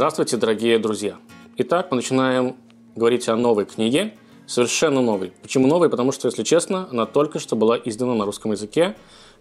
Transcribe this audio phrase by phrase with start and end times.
[0.00, 1.18] Здравствуйте, дорогие друзья!
[1.58, 2.56] Итак, мы начинаем
[2.96, 4.14] говорить о новой книге,
[4.46, 5.30] совершенно новой.
[5.42, 5.90] Почему новой?
[5.90, 8.96] Потому что, если честно, она только что была издана на русском языке.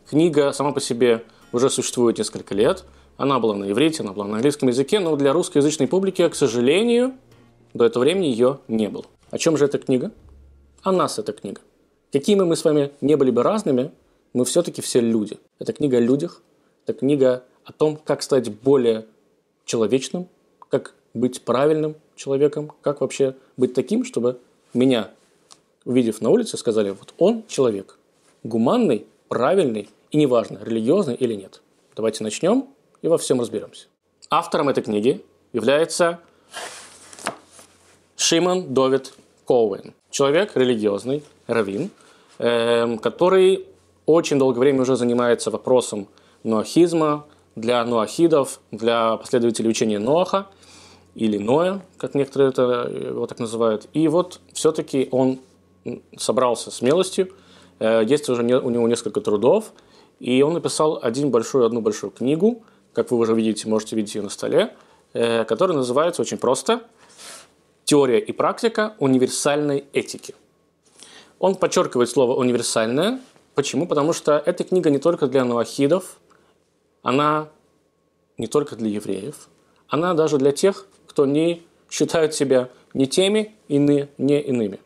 [0.09, 1.23] Книга сама по себе
[1.53, 2.83] уже существует несколько лет.
[3.15, 7.13] Она была на иврите, она была на английском языке, но для русскоязычной публики, к сожалению,
[7.73, 9.05] до этого времени ее не было.
[9.31, 10.11] О чем же эта книга?
[10.83, 11.61] О нас эта книга.
[12.11, 13.91] Какими мы с вами не были бы разными,
[14.33, 15.37] мы все-таки все люди.
[15.57, 16.41] Это книга о людях,
[16.85, 19.05] это книга о том, как стать более
[19.63, 20.27] человечным,
[20.69, 24.39] как быть правильным человеком, как вообще быть таким, чтобы
[24.73, 25.11] меня,
[25.85, 27.97] увидев на улице, сказали, вот он человек,
[28.43, 31.61] гуманный, правильный и неважно, религиозный или нет.
[31.95, 32.67] Давайте начнем
[33.01, 33.87] и во всем разберемся.
[34.29, 35.23] Автором этой книги
[35.53, 36.19] является
[38.15, 39.13] Шимон Довид
[39.45, 39.93] Коуэн.
[40.11, 41.89] Человек религиозный, раввин,
[42.37, 43.65] э, который
[44.05, 46.07] очень долгое время уже занимается вопросом
[46.43, 50.47] ноахизма, для ноахидов, для последователей учения Ноаха
[51.19, 53.89] или Ноя, как некоторые это его так называют.
[53.91, 55.39] И вот все-таки он
[56.17, 57.33] собрался смелостью,
[57.79, 59.73] э, есть уже у него несколько трудов,
[60.21, 64.21] и он написал один большой, одну большую книгу, как вы уже видите, можете видеть ее
[64.21, 64.73] на столе,
[65.11, 66.83] э, которая называется очень просто
[67.83, 70.35] «Теория и практика универсальной этики».
[71.37, 73.19] Он подчеркивает слово «универсальное».
[73.55, 73.87] Почему?
[73.87, 76.17] Потому что эта книга не только для новохидов,
[77.01, 77.49] она
[78.37, 79.49] не только для евреев,
[79.89, 80.85] она даже для тех,
[81.19, 84.79] кто не считают себя ни теми, ины, не иными.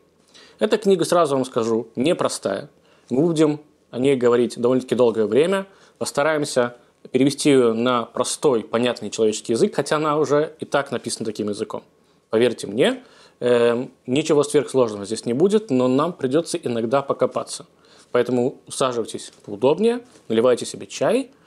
[0.58, 2.72] Эта книга, сразу вам скажу, непростая.
[3.12, 3.60] Мы будем
[3.92, 5.68] о ней говорить довольно-таки долгое время.
[6.00, 6.76] Постараемся
[7.12, 11.84] перевести ее на простой, понятный человеческий язык, хотя она уже и так написана таким языком.
[12.32, 13.04] Поверьте мне,
[13.40, 17.68] э, ничего сверхсложного здесь не будет, но нам придется иногда покопаться.
[18.12, 21.30] Поэтому усаживайтесь поудобнее, наливайте себе чай–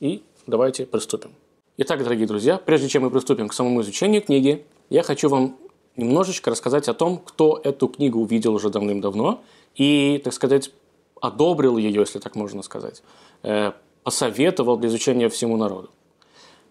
[0.00, 1.32] и давайте приступим.
[1.78, 5.56] Итак, дорогие друзья, прежде чем мы приступим к самому изучению книги, я хочу вам
[5.96, 9.42] немножечко рассказать о том, кто эту книгу увидел уже давным-давно
[9.74, 10.70] и, так сказать,
[11.22, 13.02] одобрил ее, если так можно сказать,
[13.42, 13.72] э,
[14.02, 15.88] посоветовал для изучения всему народу.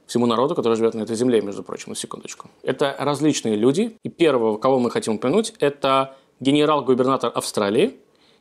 [0.06, 2.52] Всему народу, который живет на этой земле, между прочим, на секундочку.
[2.62, 3.98] Это различные люди.
[4.04, 7.96] И первого, кого мы хотим упомянуть, это генерал-губернатор Австралии,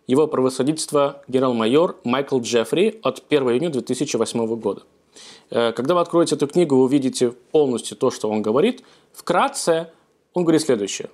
[0.07, 4.83] его превосходительство генерал-майор Майкл Джеффри от 1 июня 2008 года.
[5.51, 8.83] Э, когда вы откроете эту книгу, вы увидите полностью то, что он говорит.
[9.13, 9.91] Вкратце
[10.33, 11.11] он говорит следующее.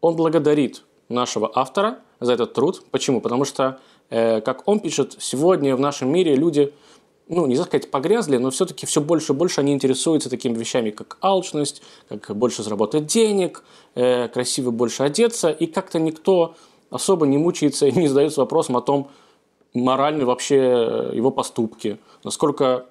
[0.00, 2.84] Он благодарит нашего автора за этот труд.
[2.90, 3.20] Почему?
[3.20, 6.72] Потому что, э, как он пишет, сегодня в нашем мире люди,
[7.28, 11.18] ну, нельзя сказать, погрязли, но все-таки все больше и больше они интересуются такими вещами, как
[11.22, 16.54] алчность, как больше заработать денег, э, красиво больше одеться, и как-то никто
[16.90, 19.10] особо не мучается и не задается вопросом о том,
[19.74, 22.86] моральны вообще его поступки, насколько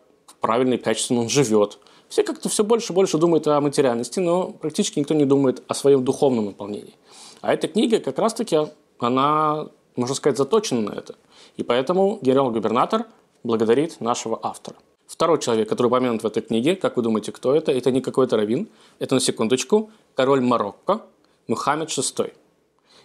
[0.48, 1.78] правильно и качественно он живет.
[2.08, 5.74] Все как-то все больше и больше думают о материальности, но практически никто не думает о
[5.74, 6.96] своем духовном наполнении.
[7.42, 8.58] А эта книга как раз-таки,
[8.98, 11.16] она, можно сказать, заточена на это.
[11.58, 13.08] И поэтому генерал-губернатор
[13.44, 14.78] благодарит нашего автора.
[15.06, 17.74] Второй человек, который упомянут в этой книге, как вы думаете, кто это?
[17.74, 18.70] Это не какой-то раввин,
[19.00, 21.02] это на секундочку король Марокко
[21.48, 22.32] Мухаммед VI.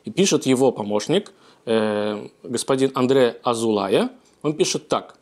[0.04, 1.32] И пишет его помощник,
[1.66, 4.10] э, господин Андре Азулая,
[4.42, 5.16] он пишет так.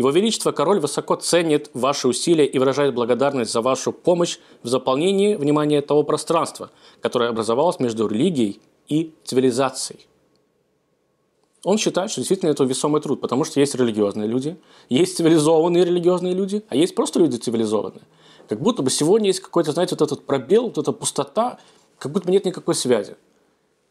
[0.00, 5.34] Его Величество Король высоко ценит ваши усилия и выражает благодарность за вашу помощь в заполнении,
[5.34, 6.70] внимания того пространства,
[7.02, 10.06] которое образовалось между религией и цивилизацией.
[11.64, 14.56] Он считает, что действительно это весомый труд, потому что есть религиозные люди,
[14.88, 18.04] есть цивилизованные религиозные люди, а есть просто люди цивилизованные.
[18.48, 21.58] Как будто бы сегодня есть какой-то, знаете, вот этот пробел, вот эта пустота,
[21.98, 23.16] как будто бы нет никакой связи.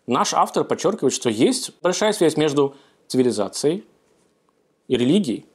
[0.08, 2.74] Наш автор подчеркивает, что есть большая связь между
[3.06, 3.84] цивилизацией
[4.88, 5.46] и религией.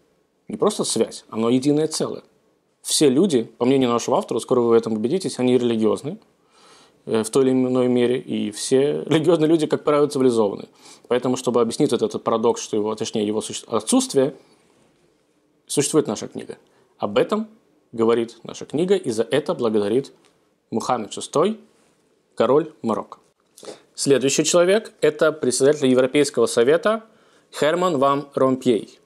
[0.49, 2.22] Не просто связь, оно единое целое.
[2.82, 6.19] Все люди, по мнению нашего автора, скоро вы в этом убедитесь, они религиозны
[7.06, 10.69] э, в той или иной мере, и все религиозные люди, как правило, цивилизованы.
[11.08, 14.35] Поэтому, чтобы объяснить этот, парадокс, что его, точнее, его отсутствие,
[15.67, 16.58] существует наша книга.
[16.99, 17.49] Об этом
[17.93, 20.12] говорит наша книга, и за это благодарит
[20.70, 21.58] Мухаммед VI,
[22.35, 23.19] король Марокко.
[23.94, 27.05] Следующий человек– это председатель Европейского совета
[27.52, 28.99] Херман Ван Ромпьей.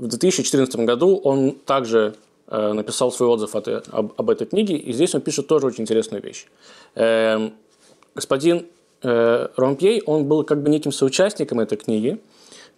[0.00, 2.14] В 2014 году он также
[2.46, 5.82] э, написал свой отзыв от, об, об этой книге, и здесь он пишет тоже очень
[5.82, 6.46] интересную вещь.
[6.94, 7.50] Э,
[8.14, 8.66] господин
[9.02, 12.18] э, Ромпьей, он был как бы неким соучастником этой книги,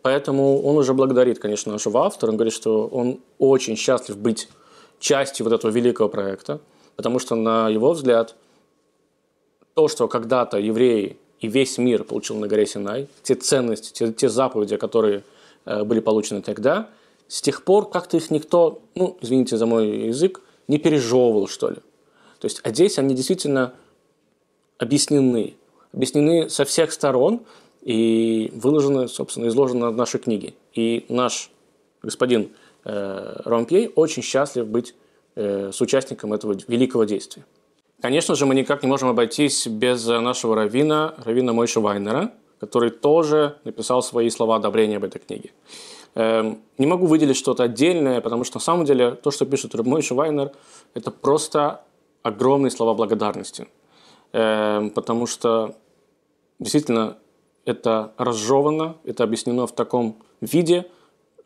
[0.03, 4.49] поэтому он уже благодарит, конечно, нашего автора, он говорит, что он очень счастлив быть
[4.99, 6.59] частью вот этого великого проекта,
[6.97, 8.35] потому что, на его взгляд,
[9.75, 14.29] то, что когда-то евреи и весь мир получил на горе Синай, те ценности, те, те
[14.29, 15.23] заповеди, которые
[15.67, 16.89] э, были получены тогда,
[17.33, 21.77] с тех пор как-то их никто, ну, извините за мой язык, не пережевывал, что ли.
[22.39, 23.73] То есть, а здесь они действительно
[24.77, 25.55] объяснены.
[25.95, 27.41] Объяснены со всех сторон
[27.81, 30.53] и выложены, собственно, изложены в нашей книге.
[30.75, 31.51] И наш
[32.03, 32.51] господин
[32.85, 34.95] э, Ромпей очень счастлив быть
[35.35, 37.47] э, соучастником этого великого действия.
[38.03, 43.57] Конечно же, мы никак не можем обойтись без нашего равина, равина Мойша Вайнера, который тоже
[43.65, 45.53] написал свои слова одобрения об этой книге.
[46.15, 50.15] Эм, не могу выделить что-то отдельное, потому что на самом деле то, что пишет Мойша
[50.15, 50.53] Вайнер,
[50.95, 51.85] это просто
[52.23, 53.69] огромные слова благодарности.
[54.33, 55.75] Эм, потому что
[56.59, 57.19] действительно
[57.65, 60.87] это разжевано, это объяснено в таком виде,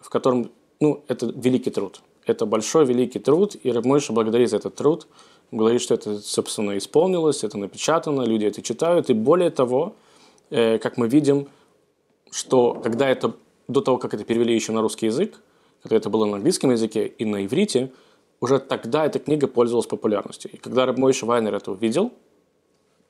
[0.01, 2.01] в котором, ну, это великий труд.
[2.27, 5.07] Это большой великий труд, и Рабмойша благодарит за этот труд,
[5.53, 9.95] говорит, что это, собственно, исполнилось, это напечатано, люди это читают, и более того,
[10.51, 11.49] э, как мы видим,
[12.31, 13.35] что когда это,
[13.69, 15.41] до того, как это перевели еще на русский язык,
[15.83, 17.93] когда это было на английском языке и на иврите,
[18.41, 20.51] уже тогда эта книга пользовалась популярностью.
[20.53, 22.13] И когда Рабмойша Вайнер это увидел,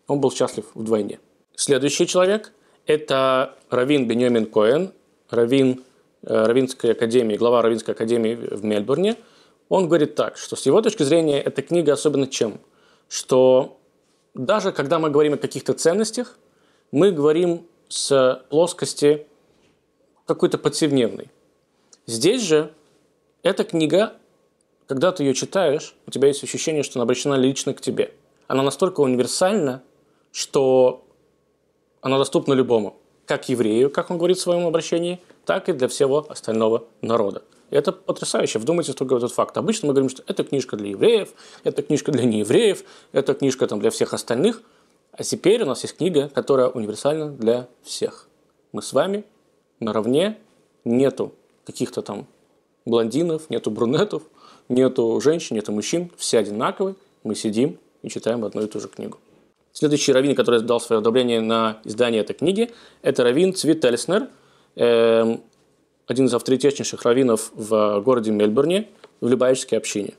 [0.06, 1.18] он был счастлив вдвойне.
[1.56, 2.52] Следующий человек–
[2.86, 4.92] это Равин Беньямин Коэн,
[5.30, 5.82] Равин
[6.22, 9.16] э, Равинской академии, глава Равинской академии в Мельбурне.
[9.68, 12.60] Он говорит так, что с его точки зрения эта книга особенно чем?
[13.08, 13.78] Что
[14.34, 16.38] даже когда мы говорим о каких-то ценностях,
[16.92, 19.26] мы говорим с плоскости
[20.26, 21.30] какой-то повседневной.
[22.06, 22.72] Здесь же
[23.42, 24.14] эта книга,
[24.86, 28.12] когда ты ее читаешь, у тебя есть ощущение, что она обращена лично к тебе.
[28.48, 29.82] Она настолько универсальна,
[30.32, 31.04] что
[32.00, 36.26] она доступна любому, как еврею, как он говорит в своем обращении, так и для всего
[36.28, 37.42] остального народа.
[37.70, 38.58] И это потрясающе.
[38.60, 39.56] Вдумайтесь только в этот факт.
[39.56, 41.30] Обычно мы говорим, что это книжка для евреев,
[41.64, 44.62] это книжка для неевреев, это книжка там, для всех остальных.
[45.12, 48.28] А теперь у нас есть книга, которая универсальна для всех.
[48.72, 49.24] Мы с вами
[49.80, 50.38] наравне,
[50.84, 51.32] нету
[51.64, 52.26] каких-то там
[52.84, 54.22] блондинов, нету брюнетов,
[54.68, 56.94] нету женщин, нету мужчин, все одинаковые.
[57.24, 59.18] Мы сидим и читаем одну и ту же книгу.
[59.72, 62.70] Следующий раввин, который дал свое одобрение на издание этой книги,
[63.02, 64.28] это раввин Цвит Эльснер,
[64.76, 65.36] э,
[66.06, 68.88] один из авторитетнейших раввинов в городе Мельбурне,
[69.20, 70.14] в Любавической общине.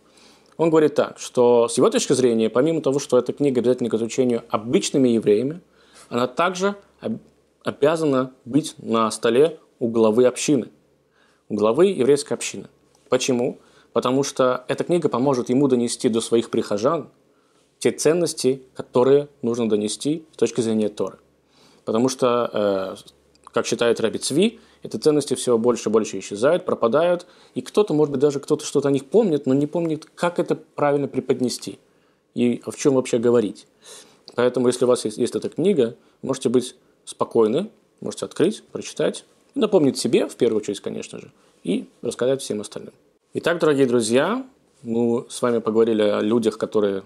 [0.57, 3.93] Он говорит так, что с его точки зрения, помимо того, что эта книга обязательна к
[3.93, 5.61] изучению обычными евреями,
[6.09, 6.75] она также
[7.67, 10.69] обязана быть на столе у главы общины,
[11.49, 12.67] у главы еврейской общины.
[13.09, 13.59] Почему?
[13.91, 17.09] Потому что эта книга поможет ему донести до своих прихожан
[17.79, 21.17] те ценности, которые нужно донести с точки зрения Торы.
[21.83, 22.95] Потому что, э,
[23.51, 28.13] как считает Раби Цви, эти ценности все больше и больше исчезают, пропадают, и кто-то, может
[28.13, 31.79] быть, даже кто-то что-то о них помнит, но не помнит, как это правильно преподнести
[32.33, 33.67] и о чем вообще говорить.
[34.35, 36.75] Поэтому, если у вас есть, есть эта книга, можете быть
[37.07, 37.69] спокойны,
[38.01, 39.23] можете открыть, прочитать,
[39.55, 41.31] напомнить себе, в первую очередь, конечно же,
[41.63, 42.93] и рассказать всем остальным.
[43.33, 44.45] Итак, дорогие друзья,
[44.83, 47.03] мы с вами поговорили о людях, которые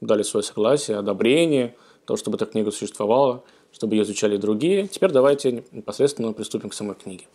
[0.00, 1.74] дали свое согласие, одобрение,
[2.06, 4.88] то, чтобы эта книга существовала, чтобы ее изучали другие.
[4.88, 7.26] Теперь давайте непосредственно приступим к самой книге.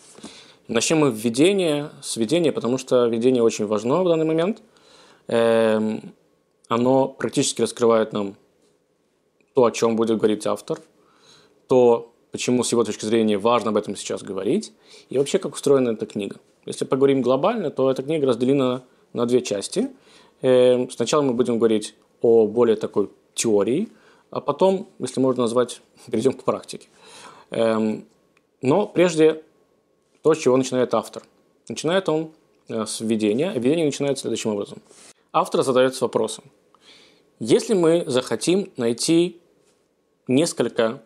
[0.68, 4.64] Начнем мы введение, с введения, потому что введение очень важно в данный момент.
[5.28, 6.14] Эм,
[6.68, 8.36] оно практически раскрывает нам
[9.54, 10.80] то, о чем будет говорить автор,
[11.68, 14.74] то, почему с его точки зрения важно об этом сейчас говорить,
[15.10, 16.38] и вообще, как устроена эта книга.
[16.66, 19.90] Если поговорим глобально, то эта книга разделена на две части.
[20.42, 23.90] Эм, сначала мы будем говорить о более такой теории,
[24.32, 25.82] а потом, если можно назвать,
[26.12, 26.88] перейдем к практике.
[27.52, 28.06] Эм,
[28.62, 29.44] но прежде
[30.22, 31.24] то, с чего начинает автор.
[31.70, 32.32] Начинает он
[32.68, 33.52] э, с введения.
[33.54, 34.80] Введение начинается следующим образом.
[35.32, 36.46] Автор задается вопросом.
[37.40, 39.40] Если мы захотим найти
[40.28, 41.04] несколько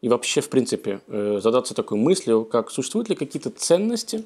[0.00, 4.24] и вообще, в принципе, э, задаться такой мыслью, как существуют ли какие-то ценности,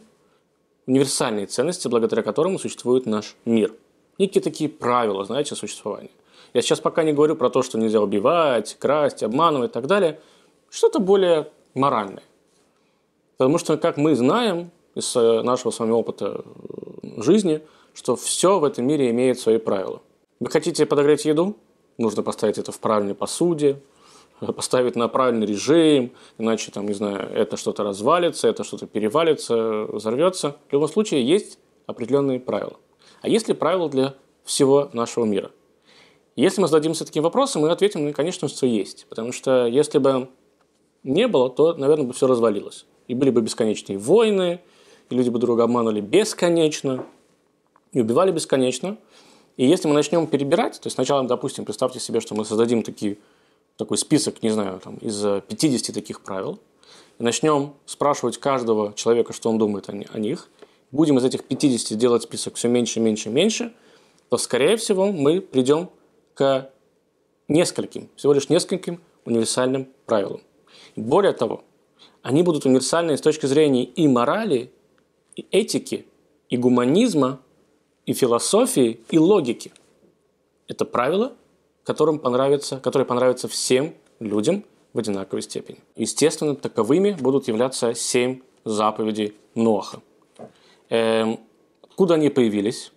[0.87, 3.75] универсальные ценности, благодаря которым существует наш мир–
[4.19, 6.11] некие такие правила, знаете, существования.
[6.55, 10.21] Я сейчас пока не говорю про то, что нельзя убивать, красть, обманывать и так далее.
[10.71, 12.23] Что-то более моральное.
[13.39, 17.63] Потому что, как мы знаем из э, нашего с вами опыта э, жизни,
[17.95, 20.01] что все в этом мире имеет свои правила.
[20.41, 21.57] Вы хотите подогреть еду?
[21.99, 23.81] Нужно поставить это в правильной посуде,
[24.51, 30.57] поставить на правильный режим, иначе, там, не знаю, это что-то развалится, это что-то перевалится, взорвется.
[30.69, 32.77] В любом случае, есть определенные правила.
[33.21, 35.51] А есть ли правила для всего нашего мира?
[36.35, 39.07] Если мы зададимся таким вопросом, мы ответим, ну, конечно, что есть.
[39.09, 40.29] Потому что если бы
[41.03, 42.87] не было, то, наверное, бы все развалилось.
[43.07, 44.61] И были бы бесконечные войны,
[45.11, 47.05] и люди бы друга обманывали бесконечно,
[47.93, 48.97] и убивали бесконечно.
[49.57, 53.19] И если мы начнем перебирать, то есть сначала, допустим, представьте себе, что мы создадим такие,
[53.77, 56.59] такой список, не знаю, там, из 50 таких правил,
[57.19, 60.49] и начнем спрашивать каждого человека, что он думает о, о них–
[60.93, 63.73] будем из этих 50 делать список все меньше, меньше, меньше,
[64.29, 65.91] то, скорее всего, мы придем
[66.35, 66.71] к
[67.49, 70.43] нескольким, всего лишь нескольким универсальным правилам.
[70.95, 71.65] Более того,
[72.23, 74.71] они будут универсальны с точки зрения и морали,
[75.35, 76.07] и этики,
[76.51, 77.41] и гуманизма,
[78.07, 79.73] и философии, и логики.
[80.69, 81.33] Это правила,
[81.85, 85.79] которым понравится, которые понравятся всем людям в одинаковой степени.
[85.97, 90.01] Естественно, таковыми будут являться семь заповедей Ноха.
[90.91, 91.41] Эм,
[91.83, 92.93] откуда они появились?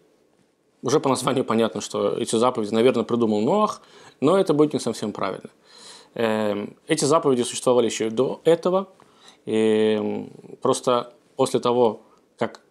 [0.81, 3.81] Уже по названию понятно, что эти заповеди, наверное, придумал Ноах,
[4.21, 5.49] но это будет не совсем правильно.
[6.13, 8.89] Эм, эти заповеди существовали еще до этого.
[9.45, 12.01] И эм, просто после того,
[12.37, 12.61] как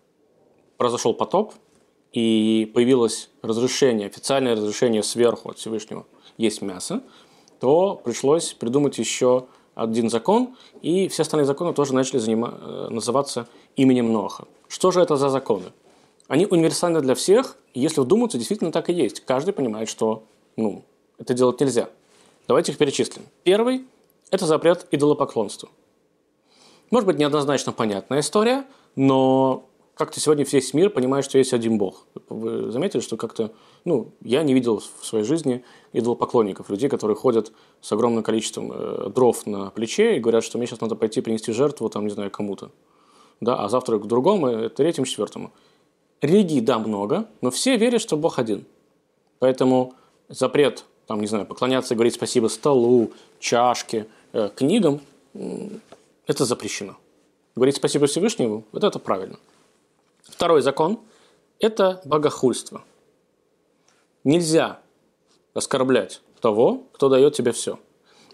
[0.77, 1.55] произошел потоп,
[2.15, 6.07] и появилось разрешение, официальное разрешение сверху от Всевышнего
[6.39, 7.03] есть мясо,
[7.59, 13.49] то пришлось придумать еще один закон, и все остальные законы тоже начали занима- э, называться
[13.75, 14.45] именем Ноха.
[14.69, 15.73] Что же это за законы?
[16.29, 19.21] Они универсальны для всех, и если вдуматься, действительно так и есть.
[19.21, 20.23] Каждый понимает, что
[20.57, 20.85] ну,
[21.19, 21.89] это делать нельзя.
[22.47, 23.25] Давайте их перечислим.
[23.43, 23.85] Первый–
[24.31, 25.69] это запрет идолопоклонству.
[26.91, 32.07] Может быть, неоднозначно понятная история, но как-то сегодня весь мир понимает, что есть один Бог.
[32.29, 33.53] Вы заметили, что как-то,
[33.85, 39.11] ну, я не видел в своей жизни идолопоклонников, людей, которые ходят с огромным количеством э,
[39.15, 42.31] дров на плече и говорят, что мне сейчас надо пойти принести жертву, там, не знаю,
[42.31, 42.71] кому-то.
[43.41, 45.53] Да, а завтра к другому, э, третьему, четвертому.
[46.21, 48.65] Религий, да, много, но все верят, что Бог один.
[49.39, 49.95] Поэтому
[50.29, 55.01] запрет, там, не знаю, поклоняться и говорить спасибо столу, чашке, э, книгам,
[56.27, 56.97] это запрещено.
[57.55, 59.39] Говорить спасибо Всевышнему, вот это правильно.
[60.25, 61.01] Второй закон–
[61.61, 62.83] это богохульство.
[64.25, 64.81] Нельзя
[65.53, 67.79] оскорблять того, кто дает тебе все.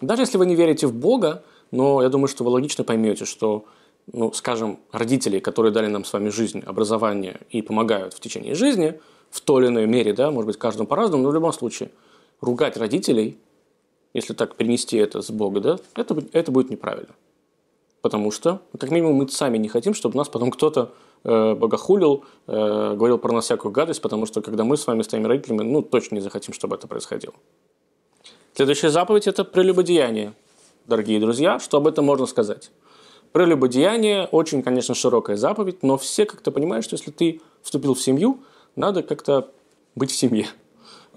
[0.01, 3.65] Даже если вы не верите в Бога, но я думаю, что вы логично поймете, что
[4.11, 8.99] ну, скажем, родителей, которые дали нам с вами жизнь, образование и помогают в течение жизни,
[9.29, 11.91] в той или иной мере, да, может быть, каждому по-разному, но в любом случае,
[12.41, 13.37] ругать родителей,
[14.13, 17.13] если так перенести это с Бога, да, это, это будет неправильно.
[18.01, 20.91] Потому что, как минимум, мы сами не хотим, чтобы нас потом кто-то
[21.23, 25.27] э, богохулил, э, говорил про нас всякую гадость, потому что, когда мы с вами станем
[25.27, 27.33] родителями, ну, точно не захотим, чтобы это происходило.
[28.53, 30.33] Следующая заповедь– это прелюбодеяние.
[30.87, 32.71] Дорогие друзья, что об этом можно сказать?
[33.31, 38.39] Прелюбодеяние– очень, конечно, широкая заповедь, но все как-то понимают, что если ты вступил в семью,
[38.75, 39.51] надо как-то
[39.95, 40.47] быть в семье.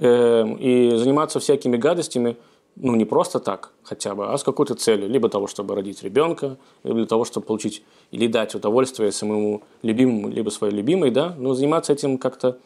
[0.01, 2.37] Эм, и заниматься всякими гадостями,
[2.77, 5.09] ну, не просто так хотя бы, а с какой-то целью.
[5.09, 10.29] Либо того, чтобы родить ребенка, либо для того, чтобы получить или дать удовольствие своему любимому,
[10.29, 11.35] либо своей любимой, да.
[11.39, 12.59] Но заниматься этим как-то,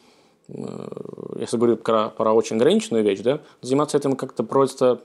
[0.47, 0.87] э,
[1.39, 5.01] если говорю про, про очень ограниченную вещь, да, заниматься этим как-то просто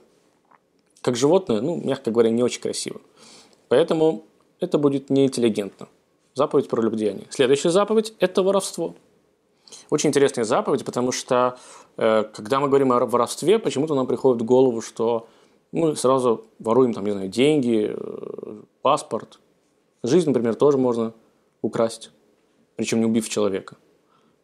[1.01, 2.99] как животное, ну, мягко говоря, не очень красиво.
[3.67, 4.23] Поэтому
[4.59, 5.87] это будет неинтеллигентно.
[6.33, 7.27] Заповедь про любодеяние.
[7.29, 8.95] Следующая заповедь– это воровство.
[9.89, 11.57] Очень интересная заповедь, потому что
[11.97, 15.27] э, когда мы говорим о воровстве, почему-то нам приходит в голову, что
[15.71, 19.39] мы сразу воруем, там, не знаю, деньги, э, паспорт.
[20.03, 21.13] Жизнь, например, тоже можно
[21.61, 22.11] украсть,
[22.75, 23.77] причем не убив человека.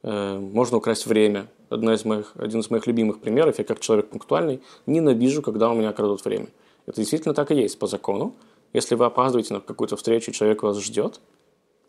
[0.03, 1.47] Э, можно украсть время.
[1.69, 5.75] Одна из моих, один из моих любимых примеров, я как человек пунктуальный, ненавижу, когда у
[5.75, 6.47] меня крадут время.
[6.85, 8.33] Это действительно так и есть по закону.
[8.73, 11.21] Если вы опаздываете на какую-то встречу, человек вас ждет,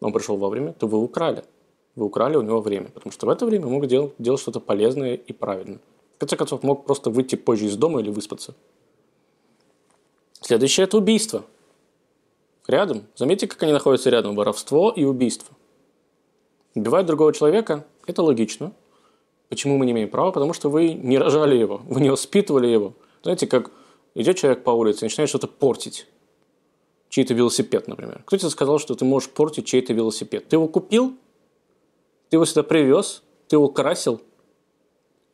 [0.01, 1.45] он пришел вовремя, то вы украли.
[1.95, 5.15] Вы украли у него время, потому что в это время мог делать, делать что-то полезное
[5.15, 5.81] и правильное.
[6.17, 8.55] В конце концов, мог просто выйти позже из дома или выспаться.
[10.41, 11.45] Следующее– это убийство.
[12.67, 13.05] Рядом.
[13.17, 14.37] Заметьте, как они находятся рядом.
[14.37, 15.55] Воровство и убийство.
[16.75, 18.73] Убивать другого человека– это логично.
[19.49, 20.33] Почему мы не имеем права?
[20.33, 22.95] Потому что вы не рожали его, вы не воспитывали его.
[23.23, 23.71] Знаете, как
[24.15, 26.07] идет человек по улице и начинает что-то портить
[27.11, 28.23] чей-то велосипед, например.
[28.25, 30.49] Кто тебе сказал, что ты можешь портить чей-то велосипед?
[30.49, 31.15] Ты его купил,
[32.33, 34.23] ты его сюда привез, ты его красил.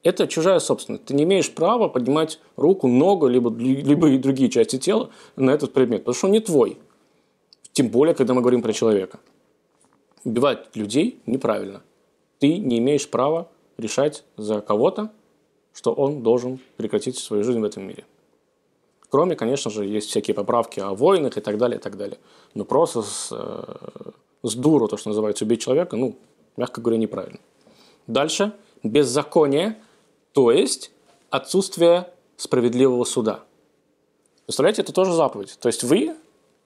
[0.03, 1.05] Это чужая собственность.
[1.05, 3.51] Ты не имеешь права поднимать руку, ногу, либо,
[4.09, 6.77] и другие части тела на этот предмет, потому что он не твой.
[7.71, 9.21] Тем более, когда мы говорим про человека.
[10.25, 11.83] Убивать людей неправильно.
[12.41, 15.13] Ты не имеешь права решать за кого-то,
[15.73, 18.07] что он должен прекратить свою жизнь в этом мире.
[19.09, 22.19] Кроме, конечно же, есть всякие поправки о войнах и так далее, и так далее.
[22.55, 24.11] Но просто с, э,
[24.43, 26.17] с дуру, то, что называется, убить человека, ну,
[26.59, 27.39] мягко говоря, неправильно.
[28.07, 28.53] Дальше.
[28.83, 29.81] Беззаконие,
[30.33, 30.91] то есть
[31.31, 33.45] отсутствие справедливого суда.
[34.47, 35.59] Представляете, это тоже заповедь.
[35.61, 36.15] То есть вы,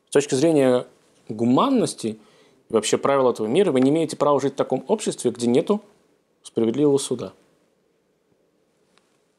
[0.08, 0.86] с точки зрения
[1.28, 2.18] гуманности
[2.68, 5.80] и вообще правил этого мира, вы не имеете права жить в таком обществе, где нету
[6.42, 7.32] справедливого суда.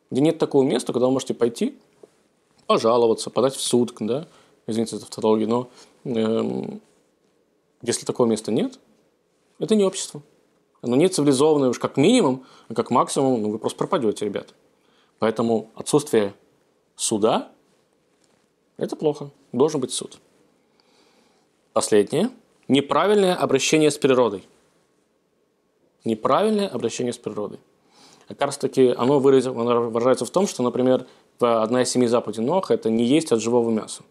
[0.09, 1.77] Где нет такого места, куда вы можете пойти
[2.65, 4.27] пожаловаться, подать в суд, да,
[4.67, 5.69] извините за тавтологию, но
[6.05, 6.77] э,
[7.81, 8.79] если такого места нет,
[9.59, 10.21] это не общество.
[10.83, 14.53] Оно не цивилизованное уж как минимум, а как максимум, ну, вы просто пропадете, ребята.
[15.17, 16.33] Поэтому отсутствие
[16.97, 17.49] суда–
[18.77, 19.31] это плохо.
[19.53, 20.19] Должен быть суд.
[21.71, 22.29] Последнее–
[22.67, 24.43] неправильное обращение с природой.
[26.03, 27.59] Неправильное обращение с природой.
[28.27, 31.07] Как раз таки оно выражается в том, что, например,
[31.39, 34.03] одна из семи заповедей Ноха– это не есть от живого мяса.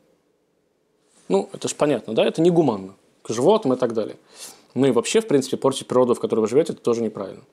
[1.29, 2.25] Ну, это же понятно, да?
[2.25, 4.17] Это не гуманно к животным и так далее.
[4.75, 7.45] Ну и вообще, в принципе, портить природу, в которой вы живете, это тоже неправильно.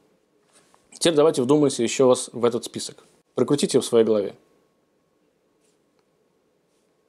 [0.94, 3.06] Теперь давайте вдумайся еще раз в этот список.
[3.36, 4.36] Прокрутите его в своей голове.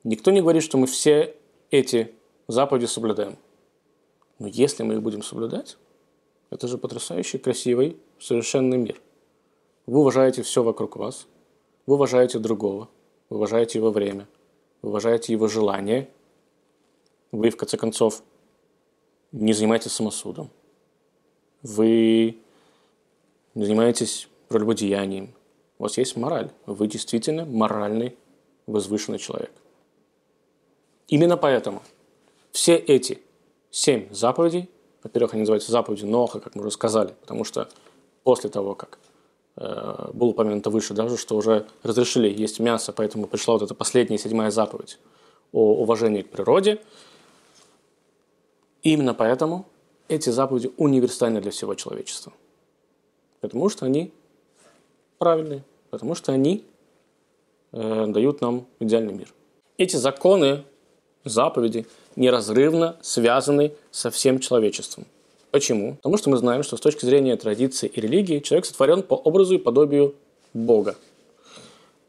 [0.05, 1.35] Никто не говорит, что мы все
[1.71, 2.13] эти
[2.49, 3.37] заповеди соблюдаем.
[4.39, 5.77] Но если мы их будем соблюдать,
[6.51, 9.01] это же потрясающий, красивый, совершенный мир.
[9.87, 11.27] Вы уважаете все вокруг вас,
[11.87, 12.89] вы уважаете другого,
[13.29, 14.27] вы уважаете его время,
[14.83, 16.09] вы уважаете его желание,
[17.33, 18.23] вы, в конце концов,
[19.33, 20.51] не занимаетесь самосудом,
[21.63, 22.39] вы
[23.55, 25.35] не занимаетесь прелюбодеянием,
[25.79, 28.17] у вас есть мораль, вы действительно моральный,
[28.67, 29.53] возвышенный человек.
[31.09, 31.83] Именно поэтому
[32.53, 33.21] все эти
[33.71, 34.69] семь заповедей,
[35.03, 37.69] во-первых, они называются заповеди Ноха, как мы уже сказали, потому что
[38.23, 38.99] после того, как
[39.57, 44.19] э, было упомянуто выше, даже что уже разрешили есть мясо, поэтому пришла вот эта последняя
[44.19, 44.99] седьмая заповедь
[45.53, 46.81] о уважении к природе–
[48.83, 49.67] именно поэтому
[50.09, 52.33] эти заповеди универсальны для всего человечества.
[53.41, 54.13] Потому что они
[55.19, 56.65] правильные, потому что они
[57.73, 59.33] э, дают нам идеальный мир.
[59.79, 60.65] Эти законы,
[61.25, 65.07] заповеди неразрывно связаны со всем человечеством.
[65.51, 65.97] Почему?
[65.97, 69.55] Потому что мы знаем, что с точки зрения традиции и религии человек сотворен по образу
[69.55, 70.15] и подобию
[70.53, 70.97] Бога.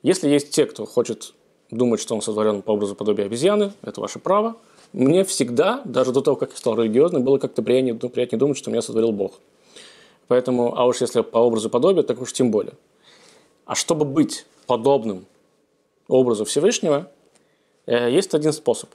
[0.04, 1.34] Если есть те, кто хочет
[1.70, 4.58] думать, что он сотворен по образу и подобию обезьяны, это ваше право–
[4.94, 8.58] мне всегда, даже до того, как я стал религиозным, было как-то приятнее, ну, приятнее думать,
[8.58, 9.40] что меня сотворил Бог.
[10.28, 12.74] Поэтому, а уж если по образу подобия, так уж тем более.
[13.66, 15.26] А чтобы быть подобным
[16.08, 17.10] образу Всевышнего,
[17.86, 18.90] э, есть один способ.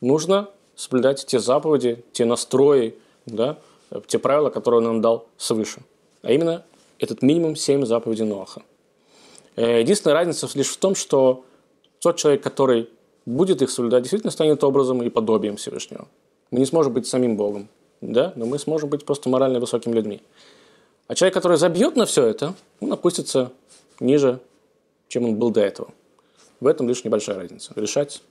[0.00, 2.94] Нужно соблюдать те заповеди, те настрои,
[3.26, 3.58] да,
[4.06, 5.82] те правила, которые он нам дал свыше.
[6.22, 6.64] А именно
[6.98, 8.62] этот минимум 7 заповедей Ноаха.
[9.56, 11.44] Э, единственная разница лишь в том, что
[12.00, 12.88] тот человек, который
[13.26, 16.08] будет их соблюдать, действительно станет образом и подобием Всевышнего.
[16.50, 17.68] Мы не сможем быть самим Богом,
[18.00, 20.20] да, но мы сможем быть просто морально высокими людьми.
[21.06, 23.52] А человек, который забьет на все это, он опустится
[23.98, 24.40] ниже,
[25.08, 25.90] чем он был до этого.
[26.60, 27.72] В этом лишь небольшая разница.
[27.74, 28.22] Решать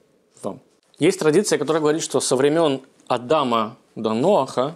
[0.42, 0.60] вам.
[0.98, 4.76] Есть традиция, которая говорит, что со времен Адама до Ноаха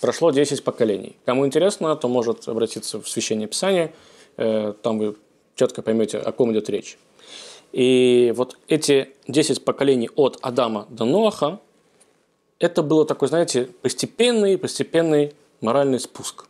[0.00, 1.16] прошло 10 поколений.
[1.24, 3.92] Кому интересно, то может обратиться в Священное Писание,
[4.36, 5.16] э, там вы
[5.54, 6.98] четко поймете, о ком идет речь.
[7.72, 11.60] И вот эти 10 поколений от Адама до Ноаха,
[12.58, 16.46] это было такой, знаете, постепенный, постепенный моральный спуск.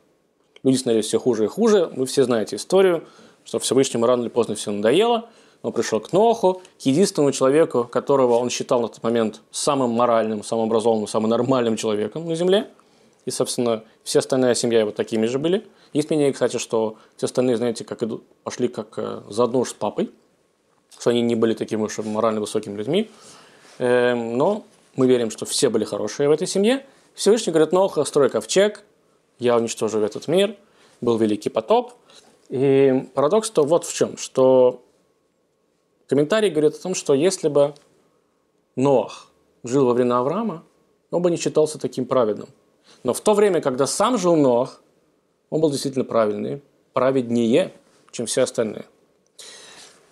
[0.64, 1.90] Люди становились все хуже и хуже.
[1.94, 3.04] Вы все знаете историю,
[3.44, 5.28] что Всевышнему рано или поздно все надоело.
[5.62, 10.42] Он пришел к Ноху, к единственному человеку, которого он считал на тот момент самым моральным,
[10.42, 12.68] самым образованным, самым нормальным человеком на Земле.
[13.26, 15.64] И, собственно, вся остальная семья его такими же были.
[15.92, 19.74] Есть мнение, кстати, что все остальные, знаете, как идут, пошли как э, заодно уж с
[19.74, 20.10] папой–
[20.98, 23.10] что они не были такими уж морально высокими людьми.
[23.78, 24.64] Эм, но
[24.96, 26.84] мы верим, что все были хорошие в этой семье.
[27.14, 28.84] Всевышний говорит, Ноха, строй ковчег,
[29.38, 30.56] я уничтожу этот мир,
[31.00, 31.92] был великий потоп.
[32.48, 34.82] И парадокс-то вот в чем, что
[36.06, 37.74] комментарий говорит о том, что если бы
[38.76, 39.28] Ноах
[39.64, 40.64] жил во время Авраама,
[41.10, 42.48] он бы не считался таким праведным.
[43.04, 44.82] Но в то время, когда сам жил Ноах,
[45.50, 47.72] он был действительно правильный, праведнее,
[48.10, 48.84] чем все остальные.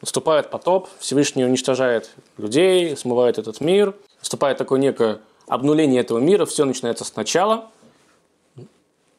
[0.00, 3.94] Наступает потоп, Всевышний уничтожает людей, смывает этот мир.
[4.20, 7.70] Наступает такое некое обнуление этого мира, все начинается сначала.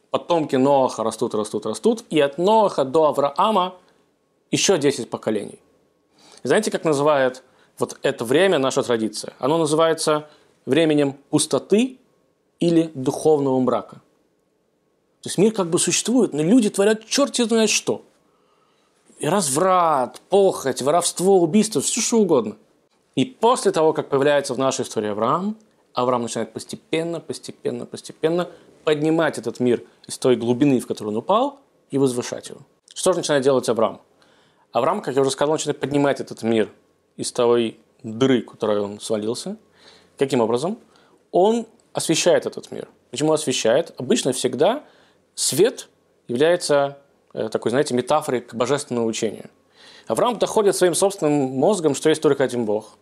[0.09, 2.03] Потомки Ноаха растут, растут, растут.
[2.09, 3.75] И от Ноаха до Авраама
[4.49, 5.59] еще 10 поколений.
[6.43, 7.43] Знаете, как называет
[7.77, 9.33] вот это время наша традиция?
[9.37, 10.27] Оно называется
[10.65, 11.99] временем пустоты
[12.59, 14.01] или духовного мрака.
[15.21, 18.03] То есть мир как бы существует, но люди творят черт знает что–
[19.21, 22.57] и разврат, похоть, воровство, убийство, все что угодно.
[23.15, 25.57] И после того, как появляется в нашей истории Авраам,
[25.93, 28.49] Авраам начинает постепенно, постепенно, постепенно
[28.83, 31.59] поднимать этот мир из той глубины, в которую он упал,
[31.91, 32.61] и возвышать его.
[32.95, 34.01] Что же начинает делать Авраам?
[34.71, 36.71] Авраам, как я уже сказал, начинает поднимать этот мир
[37.15, 39.55] из той дыры, в которой он свалился.
[40.17, 40.79] Каким образом?
[41.31, 42.87] Он освещает этот мир.
[43.11, 43.93] Почему освещает?
[43.97, 44.83] Обычно всегда
[45.35, 45.89] свет
[46.27, 46.97] является
[47.33, 49.49] такой, знаете, метафорой к божественному учению.
[50.07, 52.97] Авраам доходит своим собственным мозгом, что есть только один Бог.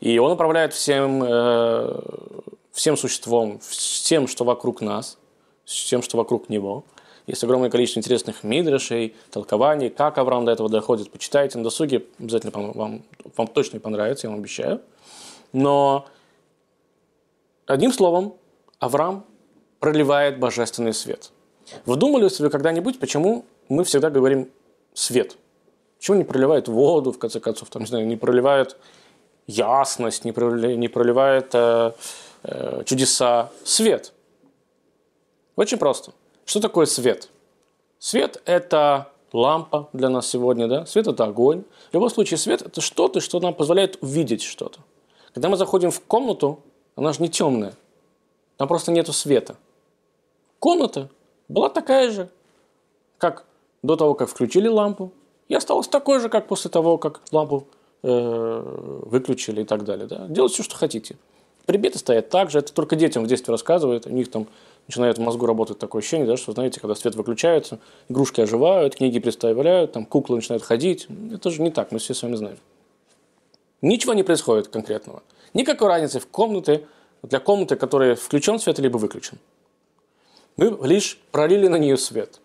[0.00, 2.00] И он управляет всем, э,
[2.72, 5.18] всем существом, всем, что вокруг нас,
[5.64, 6.84] всем, что вокруг него.
[7.26, 11.10] Есть огромное количество интересных мидришей, толкований, как Авраам до этого доходит.
[11.10, 13.02] Почитайте на досуге, обязательно вам,
[13.36, 14.80] вам точно понравится, я вам обещаю.
[15.52, 16.06] Но
[17.66, 18.34] одним словом,
[18.78, 19.26] Авраам
[19.80, 21.30] проливает божественный свет.
[21.84, 24.50] Вдумались вы когда-нибудь, почему мы всегда говорим
[24.94, 25.36] свет?
[25.98, 28.76] Почему не проливает воду, в конце концов, там, не знаю, не проливает
[29.46, 31.92] ясность, не проливает, не проливает э,
[32.44, 33.50] э, чудеса?
[33.64, 34.12] Свет.
[35.56, 36.12] Очень просто.
[36.44, 37.30] Что такое свет?
[37.98, 40.86] Свет– это лампа для нас сегодня, да?
[40.86, 41.64] Свет– это огонь.
[41.90, 44.78] В любом случае, свет– это что-то, что нам позволяет увидеть что-то.
[45.34, 46.60] Когда мы заходим в комнату,
[46.94, 47.74] она же не темная.
[48.56, 49.56] Там просто нету света.
[50.58, 51.08] Комната
[51.48, 52.28] была такая же,
[53.18, 53.44] как
[53.82, 55.12] до того, как включили лампу,
[55.48, 57.66] и осталась такой же, как после того, как лампу
[58.02, 60.06] э, выключили и так далее.
[60.06, 60.26] Да?
[60.28, 61.16] Делайте все, что хотите.
[61.66, 64.46] Предметы стоят так же, это только детям в детстве рассказывают, у них там
[64.86, 69.18] начинает в мозгу работать такое ощущение, да, что, знаете, когда свет выключается, игрушки оживают, книги
[69.18, 71.08] представляют, там куклы начинают ходить.
[71.32, 72.56] Это же не так, мы все с вами знаем.
[73.82, 75.22] Ничего не происходит конкретного.
[75.52, 76.86] Никакой разницы в комнате,
[77.22, 79.38] для комнаты, которая включен свет, либо выключен.
[80.56, 82.40] Мы лишь пролили на нее свет.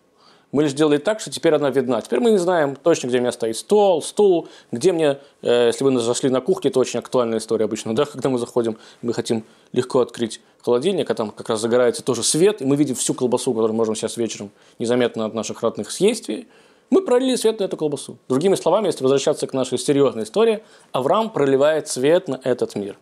[0.54, 2.00] Мы лишь сделали так, что теперь она видна.
[2.00, 5.82] Теперь мы не знаем точно, где у меня стоит стол, стул, где мне, э, если
[5.82, 9.42] вы зашли на кухню, это очень актуальная история обычно, да, когда мы заходим, мы хотим
[9.72, 13.52] легко открыть холодильник, а там как раз загорается тоже свет, и мы видим всю колбасу,
[13.52, 16.30] которую можем сейчас вечером незаметно от наших родных съесть.
[16.88, 18.18] Мы пролили свет на эту колбасу.
[18.28, 20.62] Другими словами, если возвращаться к нашей серьезной истории,
[20.92, 22.96] Авраам проливает свет на этот мир.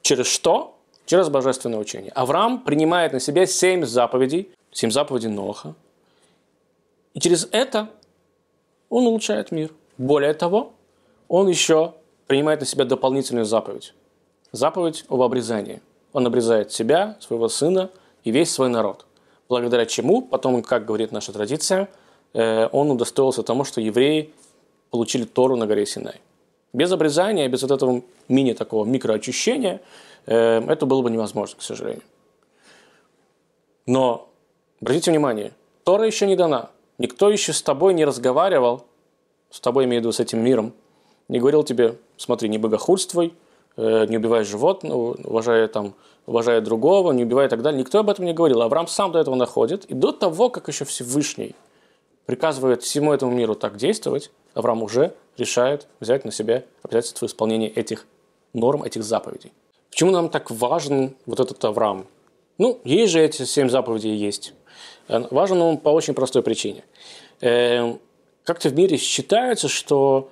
[0.00, 0.72] Через что?
[1.04, 2.10] через божественное учение.
[2.12, 5.76] Авраам принимает на себя семь заповедей, семь заповедей Ноха.
[7.16, 7.88] И через это
[8.88, 9.72] он улучшает мир.
[9.98, 10.74] Более того,
[11.26, 11.94] он еще
[12.28, 13.92] принимает на себя дополнительную заповедь.
[14.52, 15.82] Заповедь об обрезании.
[16.12, 17.90] Он обрезает себя, своего сына
[18.22, 19.04] и весь свой народ.
[19.48, 21.88] Благодаря чему, потом, как говорит наша традиция,
[22.32, 24.32] э, он удостоился тому, что евреи
[24.90, 26.20] получили Тору на горе Синай.
[26.72, 29.80] Без обрезания, без вот этого мини такого микроочищения–
[30.26, 32.02] Эм, это было бы невозможно, к сожалению.
[33.86, 34.28] Но,
[34.80, 35.52] обратите внимание,
[35.84, 36.70] Тора еще не дана.
[36.98, 38.84] Никто еще с тобой не разговаривал,
[39.50, 40.72] с тобой имею в виду с этим миром,
[41.28, 43.34] не говорил тебе, смотри, не богохульствуй,
[43.76, 45.94] э, не убивай животного, уважая, там,
[46.26, 47.80] уважая другого, не убивай и так далее.
[47.80, 48.62] Никто об этом не говорил.
[48.62, 49.84] Авраам сам до этого находит.
[49.86, 51.54] И до того, как еще Всевышний
[52.26, 58.06] приказывает всему этому миру так действовать, Авраам уже решает взять на себя обязательство исполнения этих
[58.52, 59.52] норм, этих заповедей.
[59.90, 62.06] Почему нам так важен вот этот Авраам?
[62.58, 64.54] Ну, есть же эти семь заповедей есть.
[65.08, 66.84] Э, важен он по очень простой причине.
[67.40, 68.00] Эм,
[68.44, 70.30] как-то в мире считается, что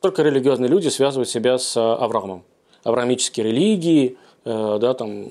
[0.00, 2.44] только религиозные люди связывают себя с Авраамом.
[2.84, 5.28] Авраамические религии, э, да, там,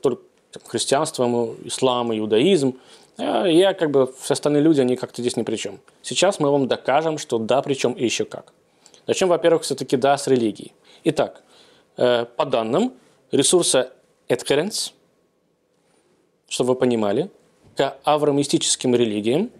[0.00, 0.22] только
[0.66, 1.24] христианство,
[1.64, 2.78] ислам, иудаизм.
[3.18, 5.80] Я как бы, все остальные люди, они как-то здесь ни при чем.
[6.02, 8.52] Сейчас мы вам докажем, что да, причем и еще как.
[9.06, 10.72] Начнем, во-первых, все-таки да с религией.
[11.04, 11.42] Итак,
[11.98, 12.92] Э, по данным
[13.32, 13.92] ресурса
[14.28, 14.92] Adherence,
[16.48, 17.30] чтобы вы понимали,
[17.76, 19.50] к авраамистическим религиям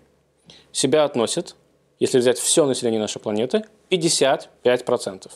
[0.72, 1.55] себя относят,
[2.01, 5.31] если взять все население нашей планеты, 55%.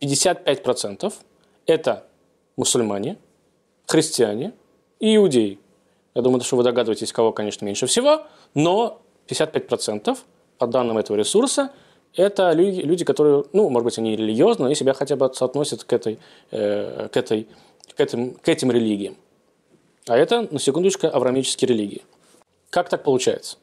[0.00, 1.12] 55%
[1.66, 2.04] это
[2.56, 3.16] мусульмане,
[3.86, 4.52] христиане
[5.00, 5.58] и иудеи.
[6.14, 10.16] Я думаю, что вы догадываетесь, кого, конечно, меньше всего, но 55%
[10.58, 11.72] по данным этого ресурса–
[12.16, 16.18] это люди, которые, ну, может быть, они религиозны, они себя хотя бы соотносят к, этой,
[16.52, 17.48] э, к, этой,
[17.96, 19.16] к, этим, к этим религиям.
[20.06, 22.02] А это, на секундочку, авраамические религии.
[22.70, 23.56] Как так получается?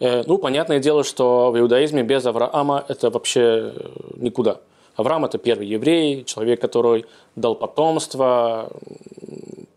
[0.00, 4.60] Э, ну, понятное дело, что в иудаизме без Авраама это вообще э, никуда.
[4.96, 7.04] Авраам– это первый еврей, человек, который
[7.36, 8.70] дал потомство,